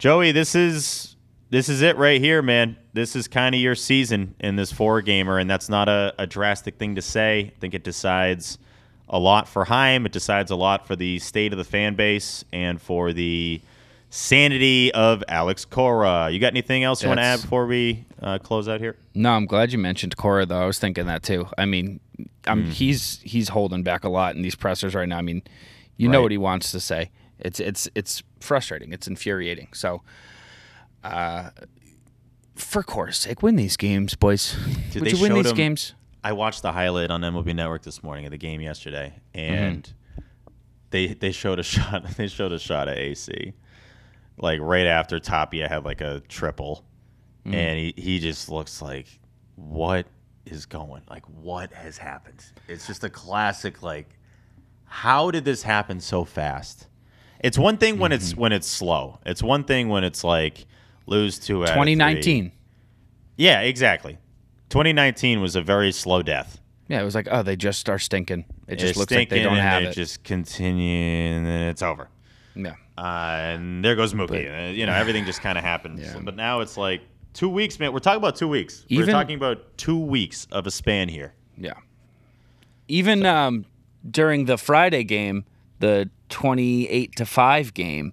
Joey, 0.00 0.32
this 0.32 0.54
is 0.54 1.14
this 1.50 1.68
is 1.68 1.82
it 1.82 1.98
right 1.98 2.18
here, 2.22 2.40
man. 2.40 2.78
This 2.94 3.14
is 3.14 3.28
kind 3.28 3.54
of 3.54 3.60
your 3.60 3.74
season 3.74 4.34
in 4.40 4.56
this 4.56 4.72
four 4.72 5.02
gamer, 5.02 5.38
and 5.38 5.48
that's 5.50 5.68
not 5.68 5.90
a, 5.90 6.14
a 6.18 6.26
drastic 6.26 6.78
thing 6.78 6.94
to 6.94 7.02
say. 7.02 7.52
I 7.54 7.60
think 7.60 7.74
it 7.74 7.84
decides 7.84 8.56
a 9.10 9.18
lot 9.18 9.46
for 9.46 9.66
Chaim. 9.66 10.06
It 10.06 10.12
decides 10.12 10.50
a 10.50 10.56
lot 10.56 10.86
for 10.86 10.96
the 10.96 11.18
state 11.18 11.52
of 11.52 11.58
the 11.58 11.64
fan 11.64 11.96
base 11.96 12.46
and 12.50 12.80
for 12.80 13.12
the 13.12 13.60
sanity 14.08 14.90
of 14.94 15.22
Alex 15.28 15.66
Cora. 15.66 16.30
You 16.30 16.38
got 16.40 16.54
anything 16.54 16.82
else 16.82 17.02
you 17.02 17.08
want 17.08 17.20
to 17.20 17.24
add 17.24 17.42
before 17.42 17.66
we 17.66 18.06
uh, 18.22 18.38
close 18.38 18.70
out 18.70 18.80
here? 18.80 18.96
No, 19.14 19.32
I'm 19.32 19.44
glad 19.44 19.70
you 19.70 19.78
mentioned 19.78 20.16
Cora 20.16 20.46
though. 20.46 20.62
I 20.62 20.66
was 20.66 20.78
thinking 20.78 21.04
that 21.08 21.22
too. 21.22 21.46
I 21.58 21.66
mean, 21.66 22.00
I'm 22.46 22.64
Hmm. 22.64 22.70
he's 22.70 23.20
he's 23.22 23.50
holding 23.50 23.82
back 23.82 24.04
a 24.04 24.08
lot 24.08 24.34
in 24.34 24.40
these 24.40 24.54
pressers 24.54 24.94
right 24.94 25.06
now. 25.06 25.18
I 25.18 25.22
mean, 25.22 25.42
you 25.98 26.08
know 26.08 26.22
what 26.22 26.30
he 26.30 26.38
wants 26.38 26.72
to 26.72 26.80
say. 26.80 27.10
It's 27.40 27.60
it's 27.60 27.88
it's 27.94 28.22
frustrating. 28.40 28.92
It's 28.92 29.06
infuriating. 29.08 29.68
So, 29.74 30.02
uh, 31.04 31.50
for 32.54 32.82
Cora's 32.82 33.16
sake, 33.18 33.42
win 33.42 33.56
these 33.56 33.76
games, 33.76 34.14
boys. 34.14 34.56
Dude, 34.92 35.02
Would 35.02 35.04
they 35.12 35.16
you 35.16 35.22
win 35.22 35.34
these 35.34 35.50
him- 35.50 35.56
games? 35.56 35.94
I 36.22 36.32
watched 36.32 36.60
the 36.62 36.72
highlight 36.72 37.10
on 37.10 37.22
MLB 37.22 37.54
Network 37.54 37.82
this 37.82 38.02
morning 38.02 38.26
of 38.26 38.30
the 38.30 38.36
game 38.38 38.60
yesterday, 38.60 39.14
and 39.34 39.90
they 40.90 41.14
they 41.14 41.32
showed 41.32 41.58
a 41.58 41.62
shot. 41.74 42.06
They 42.16 42.26
showed 42.28 42.52
a 42.52 42.58
shot 42.58 42.88
of 42.88 42.96
AC, 42.96 43.54
like 44.36 44.60
right 44.60 44.86
after 44.86 45.18
Tapia 45.18 45.66
had 45.68 45.84
like 45.84 46.02
a 46.02 46.20
triple, 46.28 46.84
and 47.46 47.78
he 47.78 47.94
he 47.96 48.20
just 48.20 48.50
looks 48.50 48.82
like 48.82 49.06
what 49.56 50.06
is 50.46 50.66
going 50.66 51.02
like 51.08 51.24
what 51.26 51.72
has 51.72 51.96
happened. 51.96 52.44
It's 52.68 52.86
just 52.86 53.02
a 53.04 53.10
classic 53.10 53.82
like 53.82 54.18
how 54.84 55.30
did 55.30 55.44
this 55.46 55.62
happen 55.62 56.00
so 56.00 56.24
fast? 56.24 56.86
It's 57.40 57.56
one 57.58 57.76
thing 57.78 57.98
when 57.98 58.12
it's 58.12 58.34
when 58.36 58.52
it's 58.52 58.66
slow. 58.66 59.18
It's 59.26 59.42
one 59.42 59.64
thing 59.64 59.88
when 59.88 60.04
it's 60.04 60.22
like 60.24 60.66
lose 61.06 61.38
two 61.38 61.62
out 61.62 61.70
of 61.70 61.74
three. 61.74 61.94
2019. 61.94 62.52
Yeah, 63.36 63.60
exactly. 63.62 64.18
2019 64.68 65.40
was 65.40 65.56
a 65.56 65.62
very 65.62 65.90
slow 65.92 66.22
death. 66.22 66.60
Yeah, 66.88 67.00
it 67.00 67.04
was 67.04 67.14
like, 67.14 67.28
oh, 67.30 67.42
they 67.42 67.56
just 67.56 67.88
are 67.88 67.98
stinking. 67.98 68.44
It 68.68 68.76
just 68.76 68.94
They're 68.94 69.00
looks 69.00 69.12
like 69.12 69.28
they 69.30 69.36
stinking 69.36 69.42
don't 69.44 69.52
and 69.54 69.62
have 69.62 69.82
it. 69.84 69.94
just 69.94 70.22
continue 70.24 70.96
and 71.36 71.46
then 71.46 71.68
it's 71.68 71.82
over. 71.82 72.08
yeah. 72.54 72.74
Uh, 72.98 73.54
and 73.54 73.82
there 73.82 73.96
goes 73.96 74.12
Mookie. 74.12 74.68
Uh, 74.68 74.72
you 74.72 74.84
know, 74.84 74.92
everything 74.92 75.24
just 75.24 75.40
kind 75.40 75.56
of 75.56 75.64
happens. 75.64 76.00
Yeah. 76.02 76.18
But 76.22 76.36
now 76.36 76.60
it's 76.60 76.76
like 76.76 77.00
two 77.32 77.48
weeks, 77.48 77.78
man. 77.78 77.92
We're 77.94 78.00
talking 78.00 78.18
about 78.18 78.36
two 78.36 78.48
weeks. 78.48 78.84
We're 78.90 79.02
Even- 79.02 79.14
talking 79.14 79.36
about 79.36 79.78
two 79.78 79.98
weeks 79.98 80.46
of 80.52 80.66
a 80.66 80.70
span 80.70 81.08
here. 81.08 81.32
Yeah. 81.56 81.72
Even 82.88 83.24
um, 83.24 83.64
during 84.10 84.44
the 84.44 84.58
Friday 84.58 85.04
game, 85.04 85.44
the 85.80 86.08
28 86.28 87.16
to 87.16 87.26
5 87.26 87.74
game, 87.74 88.12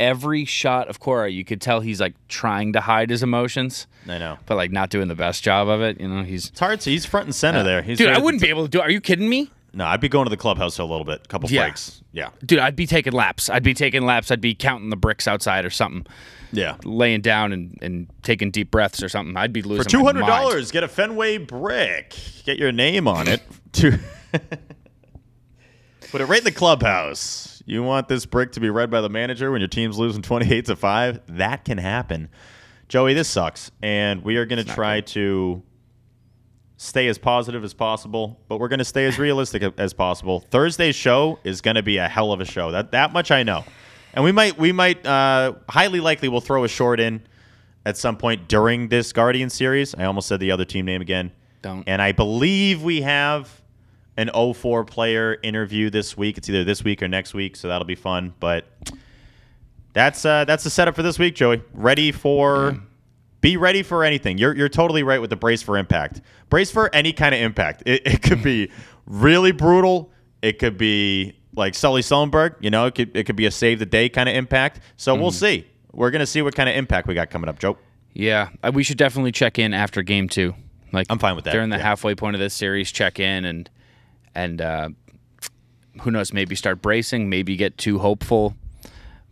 every 0.00 0.44
shot 0.44 0.88
of 0.88 1.00
Cora, 1.00 1.30
you 1.30 1.44
could 1.44 1.60
tell 1.60 1.80
he's 1.80 2.00
like 2.00 2.14
trying 2.28 2.72
to 2.74 2.80
hide 2.80 3.10
his 3.10 3.22
emotions, 3.22 3.86
I 4.08 4.18
know. 4.18 4.38
but 4.46 4.56
like 4.56 4.70
not 4.70 4.90
doing 4.90 5.08
the 5.08 5.14
best 5.14 5.42
job 5.42 5.68
of 5.68 5.80
it. 5.82 6.00
You 6.00 6.08
know, 6.08 6.22
he's. 6.22 6.48
It's 6.50 6.60
hard 6.60 6.80
to. 6.82 6.90
He's 6.90 7.04
front 7.04 7.26
and 7.26 7.34
center 7.34 7.62
there. 7.62 7.82
He's 7.82 7.98
Dude, 7.98 8.08
there 8.08 8.14
I 8.14 8.18
wouldn't 8.18 8.42
be 8.42 8.48
able 8.50 8.62
to 8.64 8.68
do 8.68 8.78
it. 8.78 8.82
Are 8.82 8.90
you 8.90 9.00
kidding 9.00 9.28
me? 9.28 9.50
No, 9.76 9.84
I'd 9.86 10.00
be 10.00 10.08
going 10.08 10.24
to 10.26 10.30
the 10.30 10.36
clubhouse 10.36 10.78
a 10.78 10.84
little 10.84 11.04
bit, 11.04 11.26
couple 11.28 11.50
Yeah. 11.50 11.62
breaks. 11.64 12.00
Yeah. 12.12 12.28
Dude, 12.46 12.60
I'd 12.60 12.76
be 12.76 12.86
taking 12.86 13.12
laps. 13.12 13.50
I'd 13.50 13.64
be 13.64 13.74
taking 13.74 14.02
laps. 14.06 14.30
I'd 14.30 14.40
be 14.40 14.54
counting 14.54 14.90
the 14.90 14.96
bricks 14.96 15.26
outside 15.26 15.64
or 15.64 15.70
something, 15.70 16.06
Yeah. 16.52 16.76
laying 16.84 17.22
down 17.22 17.52
and, 17.52 17.76
and 17.82 18.06
taking 18.22 18.52
deep 18.52 18.70
breaths 18.70 19.02
or 19.02 19.08
something. 19.08 19.36
I'd 19.36 19.52
be 19.52 19.62
losing 19.62 19.82
For 19.82 19.90
two 19.90 20.04
my 20.04 20.12
mind. 20.12 20.26
dollars, 20.28 20.70
get 20.70 20.84
a 20.84 20.88
Fenway 20.88 21.38
brick. 21.38 22.14
Get 22.44 22.56
your 22.56 22.70
name 22.70 23.08
on 23.08 23.26
it. 23.26 23.42
Put 26.10 26.20
it 26.20 26.26
right 26.26 26.38
in 26.38 26.44
the 26.44 26.52
clubhouse. 26.52 27.62
You 27.66 27.82
want 27.82 28.08
this 28.08 28.26
brick 28.26 28.52
to 28.52 28.60
be 28.60 28.70
read 28.70 28.90
by 28.90 29.00
the 29.00 29.08
manager 29.08 29.50
when 29.50 29.60
your 29.60 29.68
team's 29.68 29.98
losing 29.98 30.22
twenty-eight 30.22 30.66
to 30.66 30.76
five? 30.76 31.20
That 31.28 31.64
can 31.64 31.78
happen. 31.78 32.28
Joey, 32.88 33.14
this 33.14 33.28
sucks, 33.28 33.70
and 33.82 34.22
we 34.22 34.36
are 34.36 34.44
going 34.44 34.64
to 34.64 34.74
try 34.74 35.00
to 35.00 35.62
stay 36.76 37.08
as 37.08 37.18
positive 37.18 37.64
as 37.64 37.72
possible, 37.72 38.38
but 38.46 38.60
we're 38.60 38.68
going 38.68 38.78
to 38.78 38.84
stay 38.84 39.06
as 39.06 39.18
realistic 39.18 39.62
as 39.78 39.94
possible. 39.94 40.40
Thursday's 40.50 40.94
show 40.94 41.38
is 41.42 41.62
going 41.62 41.76
to 41.76 41.82
be 41.82 41.96
a 41.96 42.06
hell 42.06 42.32
of 42.32 42.40
a 42.40 42.44
show. 42.44 42.70
That 42.70 42.92
that 42.92 43.12
much 43.12 43.30
I 43.30 43.42
know, 43.42 43.64
and 44.12 44.22
we 44.22 44.32
might 44.32 44.58
we 44.58 44.70
might 44.70 45.04
uh, 45.06 45.54
highly 45.68 46.00
likely 46.00 46.28
we'll 46.28 46.42
throw 46.42 46.64
a 46.64 46.68
short 46.68 47.00
in 47.00 47.22
at 47.86 47.96
some 47.96 48.16
point 48.16 48.46
during 48.46 48.88
this 48.88 49.12
Guardian 49.12 49.50
series. 49.50 49.94
I 49.94 50.04
almost 50.04 50.28
said 50.28 50.38
the 50.40 50.50
other 50.50 50.64
team 50.66 50.84
name 50.84 51.00
again. 51.00 51.32
Don't. 51.62 51.84
And 51.88 52.02
I 52.02 52.12
believe 52.12 52.82
we 52.82 53.00
have 53.00 53.62
an 54.16 54.30
04 54.54 54.84
player 54.84 55.38
interview 55.42 55.90
this 55.90 56.16
week. 56.16 56.38
It's 56.38 56.48
either 56.48 56.64
this 56.64 56.84
week 56.84 57.02
or 57.02 57.08
next 57.08 57.34
week, 57.34 57.56
so 57.56 57.68
that'll 57.68 57.86
be 57.86 57.94
fun. 57.94 58.34
But 58.40 58.66
that's 59.92 60.24
uh, 60.24 60.44
that's 60.44 60.64
the 60.64 60.70
setup 60.70 60.94
for 60.94 61.02
this 61.02 61.18
week, 61.18 61.34
Joey. 61.34 61.62
Ready 61.72 62.12
for 62.12 62.78
be 63.40 63.56
ready 63.56 63.82
for 63.82 64.04
anything. 64.04 64.38
You're 64.38 64.54
you're 64.56 64.68
totally 64.68 65.02
right 65.02 65.20
with 65.20 65.30
the 65.30 65.36
brace 65.36 65.62
for 65.62 65.76
impact. 65.76 66.20
Brace 66.48 66.70
for 66.70 66.92
any 66.94 67.12
kind 67.12 67.34
of 67.34 67.40
impact. 67.40 67.82
It, 67.86 68.06
it 68.06 68.22
could 68.22 68.42
be 68.42 68.70
really 69.06 69.52
brutal. 69.52 70.10
It 70.42 70.58
could 70.58 70.78
be 70.78 71.38
like 71.54 71.74
Sully 71.74 72.02
Sullenberg. 72.02 72.56
You 72.60 72.70
know, 72.70 72.86
it 72.86 72.94
could 72.94 73.16
it 73.16 73.24
could 73.24 73.36
be 73.36 73.46
a 73.46 73.50
save 73.50 73.78
the 73.78 73.86
day 73.86 74.08
kind 74.08 74.28
of 74.28 74.34
impact. 74.34 74.80
So 74.96 75.14
we'll 75.14 75.30
see. 75.30 75.66
We're 75.92 76.10
gonna 76.10 76.26
see 76.26 76.42
what 76.42 76.54
kind 76.54 76.68
of 76.68 76.76
impact 76.76 77.06
we 77.06 77.14
got 77.14 77.30
coming 77.30 77.48
up, 77.48 77.58
Joe. 77.58 77.78
Yeah, 78.12 78.50
uh, 78.62 78.70
we 78.72 78.84
should 78.84 78.96
definitely 78.98 79.32
check 79.32 79.58
in 79.58 79.74
after 79.74 80.02
game 80.02 80.28
two. 80.28 80.54
Like 80.92 81.06
I'm 81.10 81.18
fine 81.18 81.34
with 81.36 81.44
that, 81.44 81.52
During 81.52 81.70
the 81.70 81.76
yeah. 81.76 81.82
halfway 81.82 82.14
point 82.14 82.36
of 82.36 82.40
this 82.40 82.54
series, 82.54 82.92
check 82.92 83.18
in 83.18 83.44
and 83.44 83.68
and 84.34 84.60
uh, 84.60 84.88
who 86.02 86.10
knows? 86.10 86.32
Maybe 86.32 86.54
start 86.56 86.82
bracing. 86.82 87.28
Maybe 87.28 87.56
get 87.56 87.78
too 87.78 87.98
hopeful. 87.98 88.54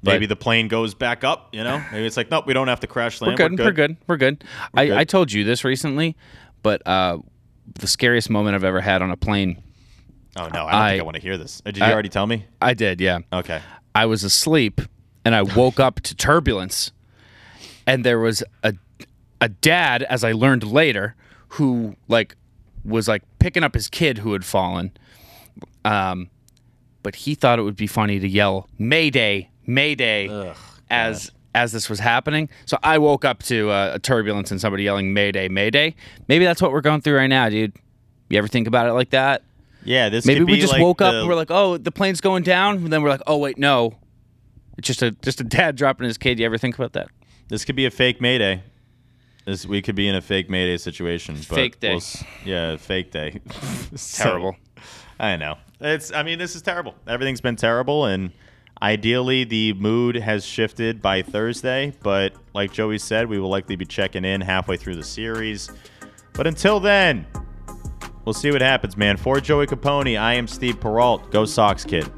But- 0.05 0.12
Maybe 0.15 0.27
the 0.27 0.37
plane 0.37 0.67
goes 0.69 0.95
back 0.95 1.23
up. 1.23 1.51
You 1.53 1.62
know, 1.62 1.83
maybe 1.93 2.07
it's 2.07 2.17
like 2.17 2.31
nope, 2.31 2.47
we 2.47 2.55
don't 2.55 2.69
have 2.69 2.81
to 2.81 2.87
crash 2.88 3.21
land. 3.21 3.38
We're 3.38 3.49
good. 3.49 3.59
We're 3.61 3.71
good. 3.73 3.97
We're 4.09 4.17
good. 4.17 4.45
I, 4.75 4.87
good. 4.87 4.97
I 4.97 5.05
told 5.05 5.31
you 5.33 5.45
this 5.45 5.62
recently, 5.65 6.17
but 6.62 6.85
uh, 6.87 7.19
the 7.79 7.87
scariest 7.87 8.29
moment 8.29 8.55
I've 8.57 8.65
ever 8.65 8.81
had 8.81 9.01
on 9.03 9.11
a 9.12 9.17
plane. 9.17 9.62
Oh 10.37 10.49
no, 10.49 10.67
I 10.67 10.73
don't 10.73 10.81
I- 10.81 10.91
think 10.91 11.01
I 11.01 11.05
want 11.05 11.15
to 11.17 11.23
hear 11.23 11.37
this. 11.38 11.61
Did 11.65 11.77
you 11.79 11.85
I- 11.85 11.93
already 11.93 12.09
tell 12.09 12.27
me? 12.27 12.47
I 12.61 12.75
did, 12.75 13.01
yeah. 13.01 13.21
Okay. 13.33 13.61
I 13.95 14.07
was 14.07 14.25
asleep 14.25 14.81
and 15.25 15.35
I 15.37 15.43
woke 15.43 15.79
up 15.79 16.01
to 16.01 16.17
turbulence, 16.17 16.91
and 17.87 18.05
there 18.05 18.19
was 18.19 18.43
a 18.65 18.75
a 19.41 19.49
dad, 19.49 20.03
as 20.05 20.25
I 20.25 20.33
learned 20.33 20.65
later, 20.65 21.15
who 21.49 21.95
like 22.09 22.35
was 22.85 23.09
like 23.09 23.23
picking 23.38 23.62
up 23.62 23.75
his 23.75 23.88
kid 23.88 24.18
who 24.18 24.33
had 24.33 24.45
fallen. 24.45 24.92
Um, 25.85 26.31
but 27.03 27.14
he 27.16 27.35
thought 27.35 27.59
it 27.59 27.62
would 27.62 27.77
be 27.77 27.87
funny 27.87 28.18
to 28.21 28.29
yell 28.29 28.68
"Mayday, 28.79 29.51
Mayday" 29.66 30.29
as 30.90 31.31
as 31.55 31.73
this 31.73 31.90
was 31.90 31.99
happening. 31.99 32.49
So 32.66 32.79
I 32.83 32.99
woke 32.99 33.25
up 33.25 33.42
to 33.45 33.71
uh, 33.71 33.92
a 33.95 33.99
turbulence 33.99 34.51
and 34.51 34.61
somebody 34.61 34.85
yelling 34.85 35.12
"Mayday, 35.12 35.49
Mayday." 35.49 35.95
Maybe 36.29 36.45
that's 36.45 36.62
what 36.62 36.73
we're 36.73 36.81
going 36.81 37.01
through 37.01 37.16
right 37.16 37.27
now, 37.27 37.49
dude. 37.49 37.73
You 38.29 38.38
ever 38.38 38.49
think 38.49 38.66
about 38.66 38.87
it 38.87 38.92
like 38.92 39.11
that? 39.11 39.42
Yeah, 39.85 40.09
this 40.09 40.25
Maybe 40.25 40.40
could 40.40 40.47
we 40.47 40.55
be 40.55 40.61
just 40.61 40.73
like 40.73 40.81
woke 40.83 41.03
up 41.03 41.12
and 41.12 41.29
we're 41.29 41.35
like, 41.35 41.51
"Oh, 41.51 41.77
the 41.77 41.92
plane's 41.92 42.21
going 42.21 42.45
down." 42.45 42.77
And 42.77 42.92
then 42.92 43.03
we're 43.03 43.11
like, 43.11 43.23
"Oh 43.27 43.38
wait, 43.38 43.59
no." 43.59 43.99
It's 44.79 44.87
just 44.87 45.03
a 45.03 45.11
just 45.11 45.40
a 45.40 45.45
dad 45.59 45.77
dropping 45.77 46.07
his 46.07 46.18
kid. 46.18 46.38
You 46.38 46.47
ever 46.47 46.59
think 46.59 46.77
about 46.77 46.92
that? 46.92 47.09
this 47.49 47.66
could 47.66 47.77
be 47.77 47.85
a 47.85 47.90
fake 47.90 48.18
Mayday. 48.18 48.62
This 49.45 49.67
we 49.67 49.83
could 49.83 49.95
be 49.97 50.07
in 50.09 50.15
a 50.15 50.21
fake 50.21 50.49
Mayday 50.49 50.77
situation. 50.77 51.35
But 51.49 51.55
Fake 51.57 51.81
day. 51.81 51.95
we'll 51.95 52.03
yeah, 52.45 52.77
fake 52.77 53.11
day. 53.11 53.41
So, 53.97 54.25
Terrible. 54.25 54.57
I 55.19 55.37
know. 55.37 55.57
It's. 55.81 56.13
I 56.13 56.23
mean, 56.23 56.39
this 56.39 56.57
is 56.57 56.63
terrible. 56.63 56.95
Everything's 57.07 57.41
been 57.41 57.57
terrible, 57.57 58.07
and 58.07 58.31
ideally, 58.81 59.45
the 59.45 59.75
mood 59.75 60.17
has 60.17 60.45
shifted 60.45 61.03
by 61.03 61.23
Thursday. 61.23 61.93
But 62.03 62.35
like 62.55 62.73
Joey 62.73 62.99
said, 62.99 63.29
we 63.29 63.39
will 63.39 63.51
likely 63.51 63.77
be 63.77 63.85
checking 63.85 64.25
in 64.25 64.41
halfway 64.41 64.77
through 64.77 64.97
the 64.97 65.05
series. 65.05 65.71
But 66.35 66.47
until 66.47 66.81
then, 66.81 67.27
we'll 68.25 68.33
see 68.33 68.51
what 68.51 68.63
happens, 68.63 68.97
man. 68.97 69.17
For 69.17 69.41
Joey 69.41 69.67
Capone, 69.67 70.19
I 70.19 70.35
am 70.35 70.47
Steve 70.47 70.81
Peralt. 70.81 71.31
Go 71.31 71.45
Sox, 71.45 71.85
kid. 71.85 72.09